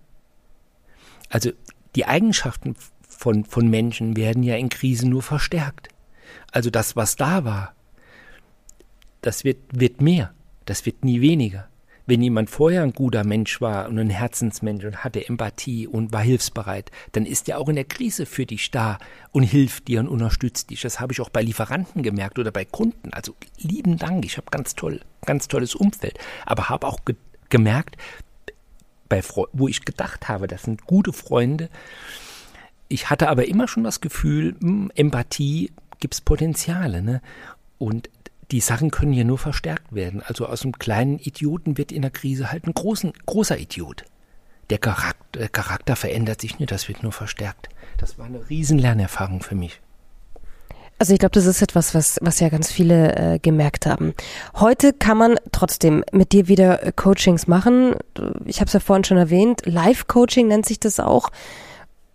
Also 1.31 1.53
die 1.97 2.05
Eigenschaften 2.05 2.77
von, 3.09 3.45
von 3.45 3.69
Menschen 3.69 4.17
werden 4.17 4.43
ja 4.43 4.57
in 4.57 4.69
Krisen 4.69 5.09
nur 5.09 5.23
verstärkt. 5.23 5.88
Also 6.53 6.69
das, 6.69 6.97
was 6.97 7.17
da 7.17 7.45
war, 7.45 7.75
das 9.23 9.45
wird, 9.45 9.59
wird 9.73 10.01
mehr, 10.01 10.35
das 10.67 10.85
wird 10.87 11.05
nie 11.05 11.21
weniger. 11.21 11.69
Wenn 12.09 12.23
jemand 12.23 12.49
vorher 12.49 12.85
ein 12.85 12.94
guter 12.94 13.23
Mensch 13.23 13.61
war 13.61 13.87
und 13.87 13.99
ein 13.99 14.09
Herzensmensch 14.09 14.83
und 14.87 15.05
hatte 15.05 15.29
Empathie 15.29 15.87
und 15.87 16.11
war 16.11 16.23
hilfsbereit, 16.23 16.90
dann 17.12 17.27
ist 17.27 17.51
er 17.51 17.59
auch 17.59 17.68
in 17.68 17.75
der 17.75 17.85
Krise 17.85 18.25
für 18.25 18.47
dich 18.47 18.71
da 18.71 18.99
und 19.31 19.42
hilft 19.42 19.88
dir 19.88 20.01
und 20.01 20.09
unterstützt 20.09 20.71
dich. 20.71 20.81
Das 20.81 21.01
habe 21.01 21.12
ich 21.12 21.21
auch 21.21 21.29
bei 21.29 21.42
Lieferanten 21.42 22.03
gemerkt 22.03 22.38
oder 22.38 22.51
bei 22.51 22.64
Kunden. 22.64 23.12
Also 23.12 23.35
lieben 23.59 23.99
Dank, 23.99 24.25
ich 24.25 24.38
habe 24.38 24.47
ganz 24.51 24.75
toll, 24.75 25.03
ganz 25.27 25.49
tolles 25.49 25.75
Umfeld, 25.75 26.18
aber 26.47 26.71
habe 26.71 26.87
auch 26.87 27.05
ge 27.05 27.14
gemerkt, 27.51 27.99
bei 29.11 29.23
wo 29.53 29.68
ich 29.68 29.85
gedacht 29.85 30.31
habe, 30.31 30.47
das 30.47 30.62
sind 30.62 30.87
gute 30.87 31.12
Freunde. 31.12 31.68
Ich 32.88 33.11
hatte 33.11 33.29
aber 33.29 33.49
immer 33.49 33.68
schon 33.68 33.85
das 33.85 34.01
Gefühl, 34.01 34.57
mh, 34.61 34.61
hm, 34.61 34.92
Empathie 34.94 35.73
gibt's 36.01 36.23
Potenziale, 36.23 37.03
ne? 37.03 37.21
Und 37.77 38.09
die 38.50 38.61
Sachen 38.61 38.90
können 38.90 39.12
ja 39.12 39.24
nur 39.24 39.38
verstärkt 39.38 39.94
werden. 39.94 40.22
Also 40.22 40.46
aus 40.46 40.62
einem 40.62 40.78
kleinen 40.78 41.18
Idioten 41.18 41.76
wird 41.76 41.92
in 41.92 42.02
der 42.02 42.11
Krise 42.11 42.50
halt 42.50 42.66
ein 42.66 42.74
großen, 42.74 43.12
großer 43.26 43.58
Idiot. 43.58 44.04
Der 44.70 44.78
Charakter, 44.78 45.40
der 45.40 45.48
Charakter 45.48 45.96
verändert 45.96 46.40
sich 46.40 46.58
nicht, 46.58 46.70
das 46.70 46.88
wird 46.88 47.02
nur 47.02 47.12
verstärkt. 47.12 47.68
Das 47.98 48.18
war 48.18 48.26
eine 48.26 48.48
riesen 48.48 48.78
Lernerfahrung 48.78 49.42
für 49.42 49.54
mich. 49.54 49.80
Also 50.98 51.12
ich 51.12 51.20
glaube, 51.20 51.32
das 51.32 51.46
ist 51.46 51.62
etwas, 51.62 51.94
was, 51.94 52.18
was 52.22 52.40
ja 52.40 52.48
ganz 52.48 52.72
viele 52.72 53.14
äh, 53.14 53.38
gemerkt 53.38 53.87
haben. 53.87 54.14
Heute 54.56 54.92
kann 54.92 55.16
man 55.16 55.37
trotzdem 55.52 56.04
mit 56.11 56.32
dir 56.32 56.48
wieder 56.48 56.82
äh, 56.82 56.92
Coachings 56.92 57.46
machen. 57.46 57.94
Ich 58.46 58.61
habe 58.61 58.66
es 58.66 58.72
ja 58.72 58.80
vorhin 58.80 59.04
schon 59.04 59.16
erwähnt. 59.16 59.62
Live-Coaching 59.64 60.48
nennt 60.48 60.66
sich 60.66 60.80
das 60.80 60.98
auch. 60.98 61.30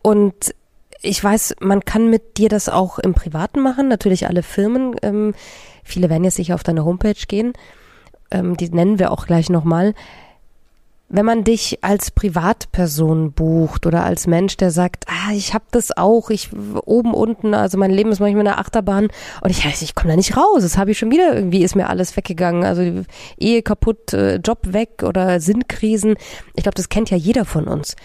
Und 0.01 0.53
ich 1.01 1.23
weiß, 1.23 1.55
man 1.61 1.85
kann 1.85 2.09
mit 2.09 2.37
dir 2.37 2.49
das 2.49 2.67
auch 2.67 2.99
im 2.99 3.13
Privaten 3.13 3.61
machen. 3.61 3.87
Natürlich 3.87 4.27
alle 4.27 4.43
Firmen. 4.43 4.95
Ähm, 5.01 5.33
Viele 5.83 6.09
werden 6.09 6.23
jetzt 6.23 6.35
sicher 6.35 6.55
auf 6.55 6.63
deine 6.63 6.85
Homepage 6.85 7.13
gehen. 7.27 7.53
Ähm, 8.31 8.57
die 8.57 8.69
nennen 8.69 8.99
wir 8.99 9.11
auch 9.11 9.25
gleich 9.25 9.49
nochmal. 9.49 9.93
Wenn 11.09 11.25
man 11.25 11.43
dich 11.43 11.83
als 11.83 12.09
Privatperson 12.09 13.33
bucht 13.33 13.85
oder 13.85 14.03
als 14.03 14.25
Mensch, 14.25 14.57
der 14.57 14.71
sagt, 14.71 15.05
ah, 15.07 15.31
ich 15.31 15.53
habe 15.53 15.65
das 15.69 15.95
auch, 15.95 16.31
ich 16.31 16.49
oben 16.53 17.13
unten, 17.13 17.53
also 17.53 17.77
mein 17.77 17.91
Leben 17.91 18.11
ist 18.11 18.19
manchmal 18.19 18.47
eine 18.47 18.57
Achterbahn 18.57 19.09
und 19.41 19.49
ich 19.51 19.63
weiß, 19.63 19.83
ich 19.83 19.93
komme 19.93 20.11
da 20.11 20.15
nicht 20.15 20.35
raus. 20.35 20.63
Das 20.63 20.77
habe 20.77 20.91
ich 20.91 20.97
schon 20.97 21.11
wieder 21.11 21.35
irgendwie 21.35 21.63
ist 21.63 21.75
mir 21.75 21.89
alles 21.89 22.17
weggegangen. 22.17 22.63
Also 22.63 23.03
Ehe 23.37 23.61
kaputt, 23.61 24.13
äh, 24.13 24.37
Job 24.37 24.59
weg 24.73 25.03
oder 25.03 25.39
Sinnkrisen. 25.39 26.15
Ich 26.55 26.63
glaube, 26.63 26.75
das 26.75 26.89
kennt 26.89 27.11
ja 27.11 27.17
jeder 27.17 27.45
von 27.45 27.67
uns. 27.67 27.95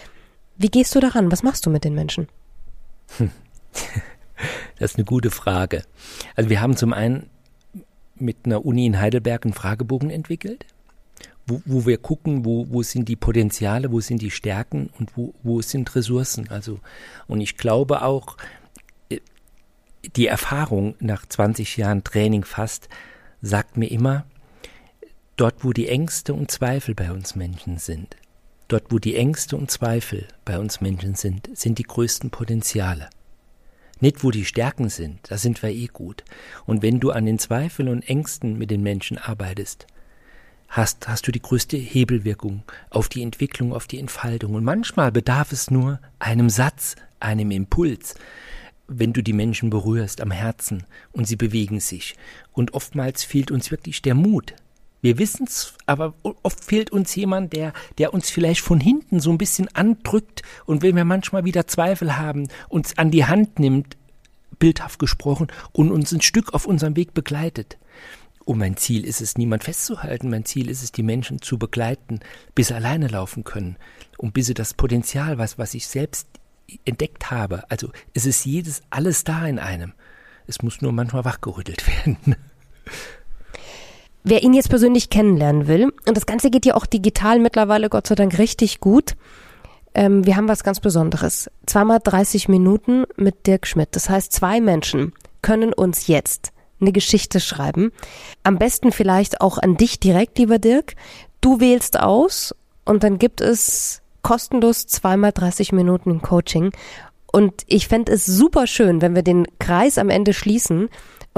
Wie 0.57 0.69
gehst 0.69 0.93
du 0.93 0.99
daran? 0.99 1.31
Was 1.31 1.41
machst 1.41 1.65
du 1.65 1.71
mit 1.71 1.85
den 1.85 1.95
Menschen? 1.95 2.27
Hm. 3.17 3.31
Das 4.77 4.91
ist 4.91 4.97
eine 4.97 5.05
gute 5.05 5.31
Frage. 5.31 5.83
Also 6.35 6.49
wir 6.49 6.61
haben 6.61 6.77
zum 6.77 6.93
einen 6.93 7.29
mit 8.21 8.37
einer 8.45 8.65
Uni 8.65 8.85
in 8.85 8.99
Heidelberg 8.99 9.45
einen 9.45 9.53
Fragebogen 9.53 10.09
entwickelt, 10.09 10.65
wo, 11.47 11.61
wo 11.65 11.85
wir 11.85 11.97
gucken, 11.97 12.45
wo, 12.45 12.67
wo 12.69 12.83
sind 12.83 13.09
die 13.09 13.15
Potenziale, 13.15 13.91
wo 13.91 13.99
sind 13.99 14.21
die 14.21 14.31
Stärken 14.31 14.89
und 14.99 15.17
wo, 15.17 15.33
wo 15.43 15.61
sind 15.61 15.93
Ressourcen. 15.95 16.49
Also, 16.49 16.79
und 17.27 17.41
ich 17.41 17.57
glaube 17.57 18.01
auch, 18.03 18.37
äh, 19.09 19.19
die 20.15 20.27
Erfahrung 20.27 20.95
nach 20.99 21.25
20 21.25 21.77
Jahren 21.77 22.03
Training 22.03 22.43
fast 22.43 22.89
sagt 23.41 23.77
mir 23.77 23.89
immer, 23.89 24.25
dort 25.35 25.63
wo 25.63 25.73
die 25.73 25.87
Ängste 25.87 26.33
und 26.33 26.51
Zweifel 26.51 26.95
bei 26.95 27.11
uns 27.11 27.35
Menschen 27.35 27.77
sind, 27.77 28.15
dort 28.67 28.91
wo 28.91 28.99
die 28.99 29.15
Ängste 29.15 29.55
und 29.55 29.71
Zweifel 29.71 30.27
bei 30.45 30.59
uns 30.59 30.81
Menschen 30.81 31.15
sind, 31.15 31.49
sind 31.57 31.79
die 31.79 31.83
größten 31.83 32.29
Potenziale. 32.29 33.09
Nicht, 34.01 34.23
wo 34.23 34.31
die 34.31 34.45
Stärken 34.45 34.89
sind, 34.89 35.19
da 35.29 35.37
sind 35.37 35.61
wir 35.61 35.69
eh 35.69 35.87
gut. 35.87 36.23
Und 36.65 36.81
wenn 36.81 36.99
du 36.99 37.11
an 37.11 37.25
den 37.25 37.39
Zweifeln 37.39 37.89
und 37.89 38.07
Ängsten 38.07 38.57
mit 38.57 38.71
den 38.71 38.81
Menschen 38.81 39.17
arbeitest, 39.17 39.87
hast, 40.69 41.07
hast 41.07 41.27
du 41.27 41.31
die 41.31 41.41
größte 41.41 41.77
Hebelwirkung 41.77 42.63
auf 42.89 43.09
die 43.09 43.23
Entwicklung, 43.23 43.73
auf 43.73 43.87
die 43.87 43.99
Entfaltung. 43.99 44.53
Und 44.53 44.63
manchmal 44.63 45.11
bedarf 45.11 45.51
es 45.51 45.69
nur 45.69 45.99
einem 46.19 46.49
Satz, 46.49 46.95
einem 47.19 47.51
Impuls, 47.51 48.15
wenn 48.87 49.13
du 49.13 49.21
die 49.21 49.33
Menschen 49.33 49.69
berührst 49.69 50.21
am 50.21 50.31
Herzen 50.31 50.85
und 51.11 51.27
sie 51.27 51.35
bewegen 51.35 51.79
sich. 51.79 52.15
Und 52.53 52.73
oftmals 52.73 53.23
fehlt 53.23 53.51
uns 53.51 53.71
wirklich 53.71 54.01
der 54.01 54.15
Mut. 54.15 54.53
Wir 55.01 55.17
wissen's, 55.17 55.73
aber 55.85 56.13
oft 56.23 56.63
fehlt 56.63 56.91
uns 56.91 57.15
jemand, 57.15 57.53
der, 57.53 57.73
der 57.97 58.13
uns 58.13 58.29
vielleicht 58.29 58.61
von 58.61 58.79
hinten 58.79 59.19
so 59.19 59.31
ein 59.31 59.37
bisschen 59.37 59.73
andrückt 59.73 60.41
und 60.65 60.81
wenn 60.81 60.95
wir 60.95 61.05
manchmal 61.05 61.45
wieder 61.45 61.67
Zweifel 61.67 62.17
haben, 62.17 62.49
uns 62.67 62.97
an 62.97 63.11
die 63.11 63.25
Hand 63.25 63.59
nimmt, 63.59 63.95
bildhaft 64.59 64.99
gesprochen, 64.99 65.47
und 65.71 65.91
uns 65.91 66.11
ein 66.11 66.21
Stück 66.21 66.53
auf 66.53 66.65
unserem 66.65 66.95
Weg 66.97 67.13
begleitet. 67.13 67.77
Und 68.43 68.57
mein 68.57 68.77
Ziel 68.77 69.05
ist 69.05 69.21
es, 69.21 69.37
niemand 69.37 69.63
festzuhalten. 69.63 70.29
Mein 70.29 70.43
Ziel 70.43 70.69
ist 70.69 70.83
es, 70.83 70.91
die 70.91 71.03
Menschen 71.03 71.41
zu 71.41 71.57
begleiten, 71.57 72.19
bis 72.55 72.67
sie 72.67 72.75
alleine 72.75 73.07
laufen 73.07 73.43
können. 73.43 73.77
Und 74.17 74.33
bis 74.33 74.47
sie 74.47 74.53
das 74.53 74.73
Potenzial, 74.73 75.37
was, 75.37 75.57
was 75.57 75.75
ich 75.75 75.87
selbst 75.87 76.27
entdeckt 76.83 77.31
habe, 77.31 77.69
also 77.69 77.91
es 78.13 78.25
ist 78.25 78.45
jedes, 78.45 78.81
alles 78.89 79.23
da 79.23 79.45
in 79.45 79.59
einem. 79.59 79.93
Es 80.47 80.61
muss 80.61 80.81
nur 80.81 80.91
manchmal 80.91 81.25
wachgerüttelt 81.25 81.85
werden. 82.05 82.35
Wer 84.29 84.43
ihn 84.43 84.53
jetzt 84.53 84.69
persönlich 84.69 85.09
kennenlernen 85.09 85.67
will, 85.67 85.91
und 86.07 86.15
das 86.15 86.27
Ganze 86.27 86.51
geht 86.51 86.67
ja 86.67 86.75
auch 86.75 86.85
digital 86.85 87.39
mittlerweile 87.39 87.89
Gott 87.89 88.05
sei 88.05 88.13
Dank 88.13 88.37
richtig 88.37 88.79
gut, 88.79 89.15
ähm, 89.95 90.23
wir 90.23 90.35
haben 90.35 90.47
was 90.47 90.63
ganz 90.63 90.79
Besonderes. 90.79 91.49
Zweimal 91.65 91.99
30 92.03 92.47
Minuten 92.47 93.05
mit 93.15 93.47
Dirk 93.47 93.65
Schmidt. 93.65 93.89
Das 93.93 94.07
heißt, 94.07 94.31
zwei 94.31 94.61
Menschen 94.61 95.13
können 95.41 95.73
uns 95.73 96.05
jetzt 96.05 96.51
eine 96.79 96.91
Geschichte 96.91 97.39
schreiben. 97.39 97.91
Am 98.43 98.59
besten 98.59 98.91
vielleicht 98.91 99.41
auch 99.41 99.57
an 99.57 99.77
dich 99.77 99.99
direkt, 99.99 100.37
lieber 100.37 100.59
Dirk. 100.59 100.93
Du 101.41 101.59
wählst 101.59 101.99
aus 101.99 102.53
und 102.85 103.03
dann 103.03 103.17
gibt 103.17 103.41
es 103.41 104.03
kostenlos 104.21 104.85
zweimal 104.85 105.31
30 105.31 105.71
Minuten 105.71 106.21
Coaching. 106.21 106.69
Und 107.31 107.63
ich 107.65 107.87
fände 107.87 108.11
es 108.11 108.27
super 108.27 108.67
schön, 108.67 109.01
wenn 109.01 109.15
wir 109.15 109.23
den 109.23 109.47
Kreis 109.57 109.97
am 109.97 110.11
Ende 110.11 110.35
schließen 110.35 110.89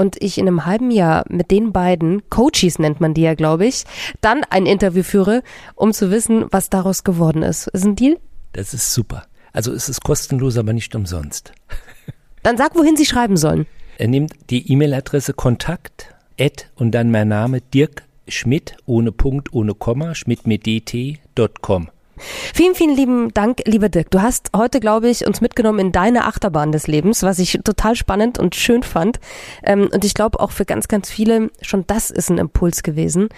und 0.02 0.20
ich 0.20 0.36
in 0.36 0.48
einem 0.48 0.66
halben 0.66 0.90
Jahr 0.90 1.24
mit 1.28 1.52
den 1.52 1.72
beiden, 1.72 2.28
Coaches 2.28 2.80
nennt 2.80 3.00
man 3.00 3.14
die 3.14 3.22
ja, 3.22 3.34
glaube 3.34 3.66
ich, 3.66 3.84
dann 4.20 4.42
ein 4.50 4.66
Interview 4.66 5.04
führe, 5.04 5.42
um 5.76 5.92
zu 5.92 6.10
wissen, 6.10 6.46
was 6.50 6.68
daraus 6.68 7.04
geworden 7.04 7.44
ist. 7.44 7.68
Ist 7.68 7.84
ein 7.84 7.94
Deal? 7.94 8.18
Das 8.52 8.74
ist 8.74 8.92
super. 8.92 9.26
Also 9.52 9.72
es 9.72 9.88
ist 9.88 10.02
kostenlos, 10.02 10.58
aber 10.58 10.72
nicht 10.72 10.94
umsonst. 10.96 11.52
Dann 12.42 12.56
sag, 12.56 12.74
wohin 12.74 12.96
Sie 12.96 13.06
schreiben 13.06 13.36
sollen. 13.36 13.66
Er 13.98 14.08
nimmt 14.08 14.32
die 14.50 14.72
E-Mail-Adresse 14.72 15.34
Kontakt, 15.34 16.12
Ad 16.40 16.64
und 16.74 16.90
dann 16.90 17.12
mein 17.12 17.28
Name 17.28 17.60
Dirk 17.60 18.02
Schmidt 18.26 18.76
ohne 18.84 19.12
Punkt, 19.12 19.52
ohne 19.52 19.74
Komma, 19.74 20.16
Schmidt 20.16 20.46
mit 20.46 20.66
dt.com. 20.66 21.90
Vielen, 22.16 22.74
vielen 22.74 22.94
lieben 22.94 23.34
Dank, 23.34 23.62
lieber 23.64 23.88
Dirk. 23.88 24.10
Du 24.10 24.20
hast 24.20 24.50
heute, 24.54 24.80
glaube 24.80 25.08
ich, 25.08 25.26
uns 25.26 25.40
mitgenommen 25.40 25.78
in 25.78 25.92
deine 25.92 26.26
Achterbahn 26.26 26.72
des 26.72 26.86
Lebens, 26.86 27.22
was 27.22 27.38
ich 27.38 27.58
total 27.64 27.96
spannend 27.96 28.38
und 28.38 28.54
schön 28.54 28.82
fand. 28.82 29.18
Ähm, 29.62 29.88
und 29.92 30.04
ich 30.04 30.14
glaube 30.14 30.40
auch 30.40 30.50
für 30.50 30.64
ganz, 30.64 30.88
ganz 30.88 31.10
viele, 31.10 31.50
schon 31.62 31.84
das 31.86 32.10
ist 32.10 32.30
ein 32.30 32.38
Impuls 32.38 32.82
gewesen. 32.82 33.28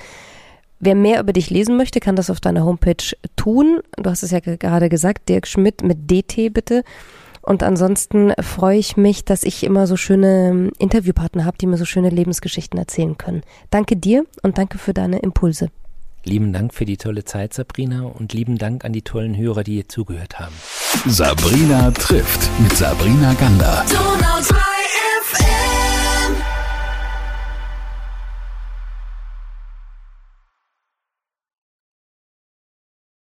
Wer 0.80 0.94
mehr 0.94 1.20
über 1.20 1.32
dich 1.32 1.50
lesen 1.50 1.76
möchte, 1.76 2.00
kann 2.00 2.16
das 2.16 2.30
auf 2.30 2.40
deiner 2.40 2.64
Homepage 2.64 3.14
tun. 3.36 3.80
Du 3.96 4.10
hast 4.10 4.22
es 4.22 4.32
ja 4.32 4.40
gerade 4.40 4.88
gesagt, 4.88 5.28
Dirk 5.28 5.46
Schmidt 5.46 5.82
mit 5.82 6.10
DT 6.10 6.52
bitte. 6.52 6.82
Und 7.40 7.62
ansonsten 7.62 8.32
freue 8.40 8.78
ich 8.78 8.96
mich, 8.96 9.24
dass 9.24 9.44
ich 9.44 9.64
immer 9.64 9.86
so 9.86 9.96
schöne 9.96 10.48
ähm, 10.48 10.72
Interviewpartner 10.78 11.44
habe, 11.44 11.58
die 11.58 11.66
mir 11.66 11.76
so 11.76 11.84
schöne 11.84 12.08
Lebensgeschichten 12.08 12.78
erzählen 12.78 13.18
können. 13.18 13.42
Danke 13.70 13.96
dir 13.96 14.24
und 14.42 14.58
danke 14.58 14.78
für 14.78 14.94
deine 14.94 15.18
Impulse. 15.18 15.68
Lieben 16.24 16.54
Dank 16.54 16.72
für 16.72 16.86
die 16.86 16.96
tolle 16.96 17.24
Zeit, 17.24 17.52
Sabrina, 17.52 18.02
und 18.02 18.32
lieben 18.32 18.56
Dank 18.56 18.84
an 18.84 18.94
die 18.94 19.02
tollen 19.02 19.36
Hörer, 19.36 19.62
die 19.62 19.74
hier 19.74 19.88
zugehört 19.88 20.38
haben. 20.38 20.54
Sabrina 21.06 21.90
trifft 21.90 22.48
mit 22.60 22.74
Sabrina 22.74 23.34
Gander. 23.34 23.84
Donau 23.90 24.40
3 24.40 24.56
FM. 25.22 25.83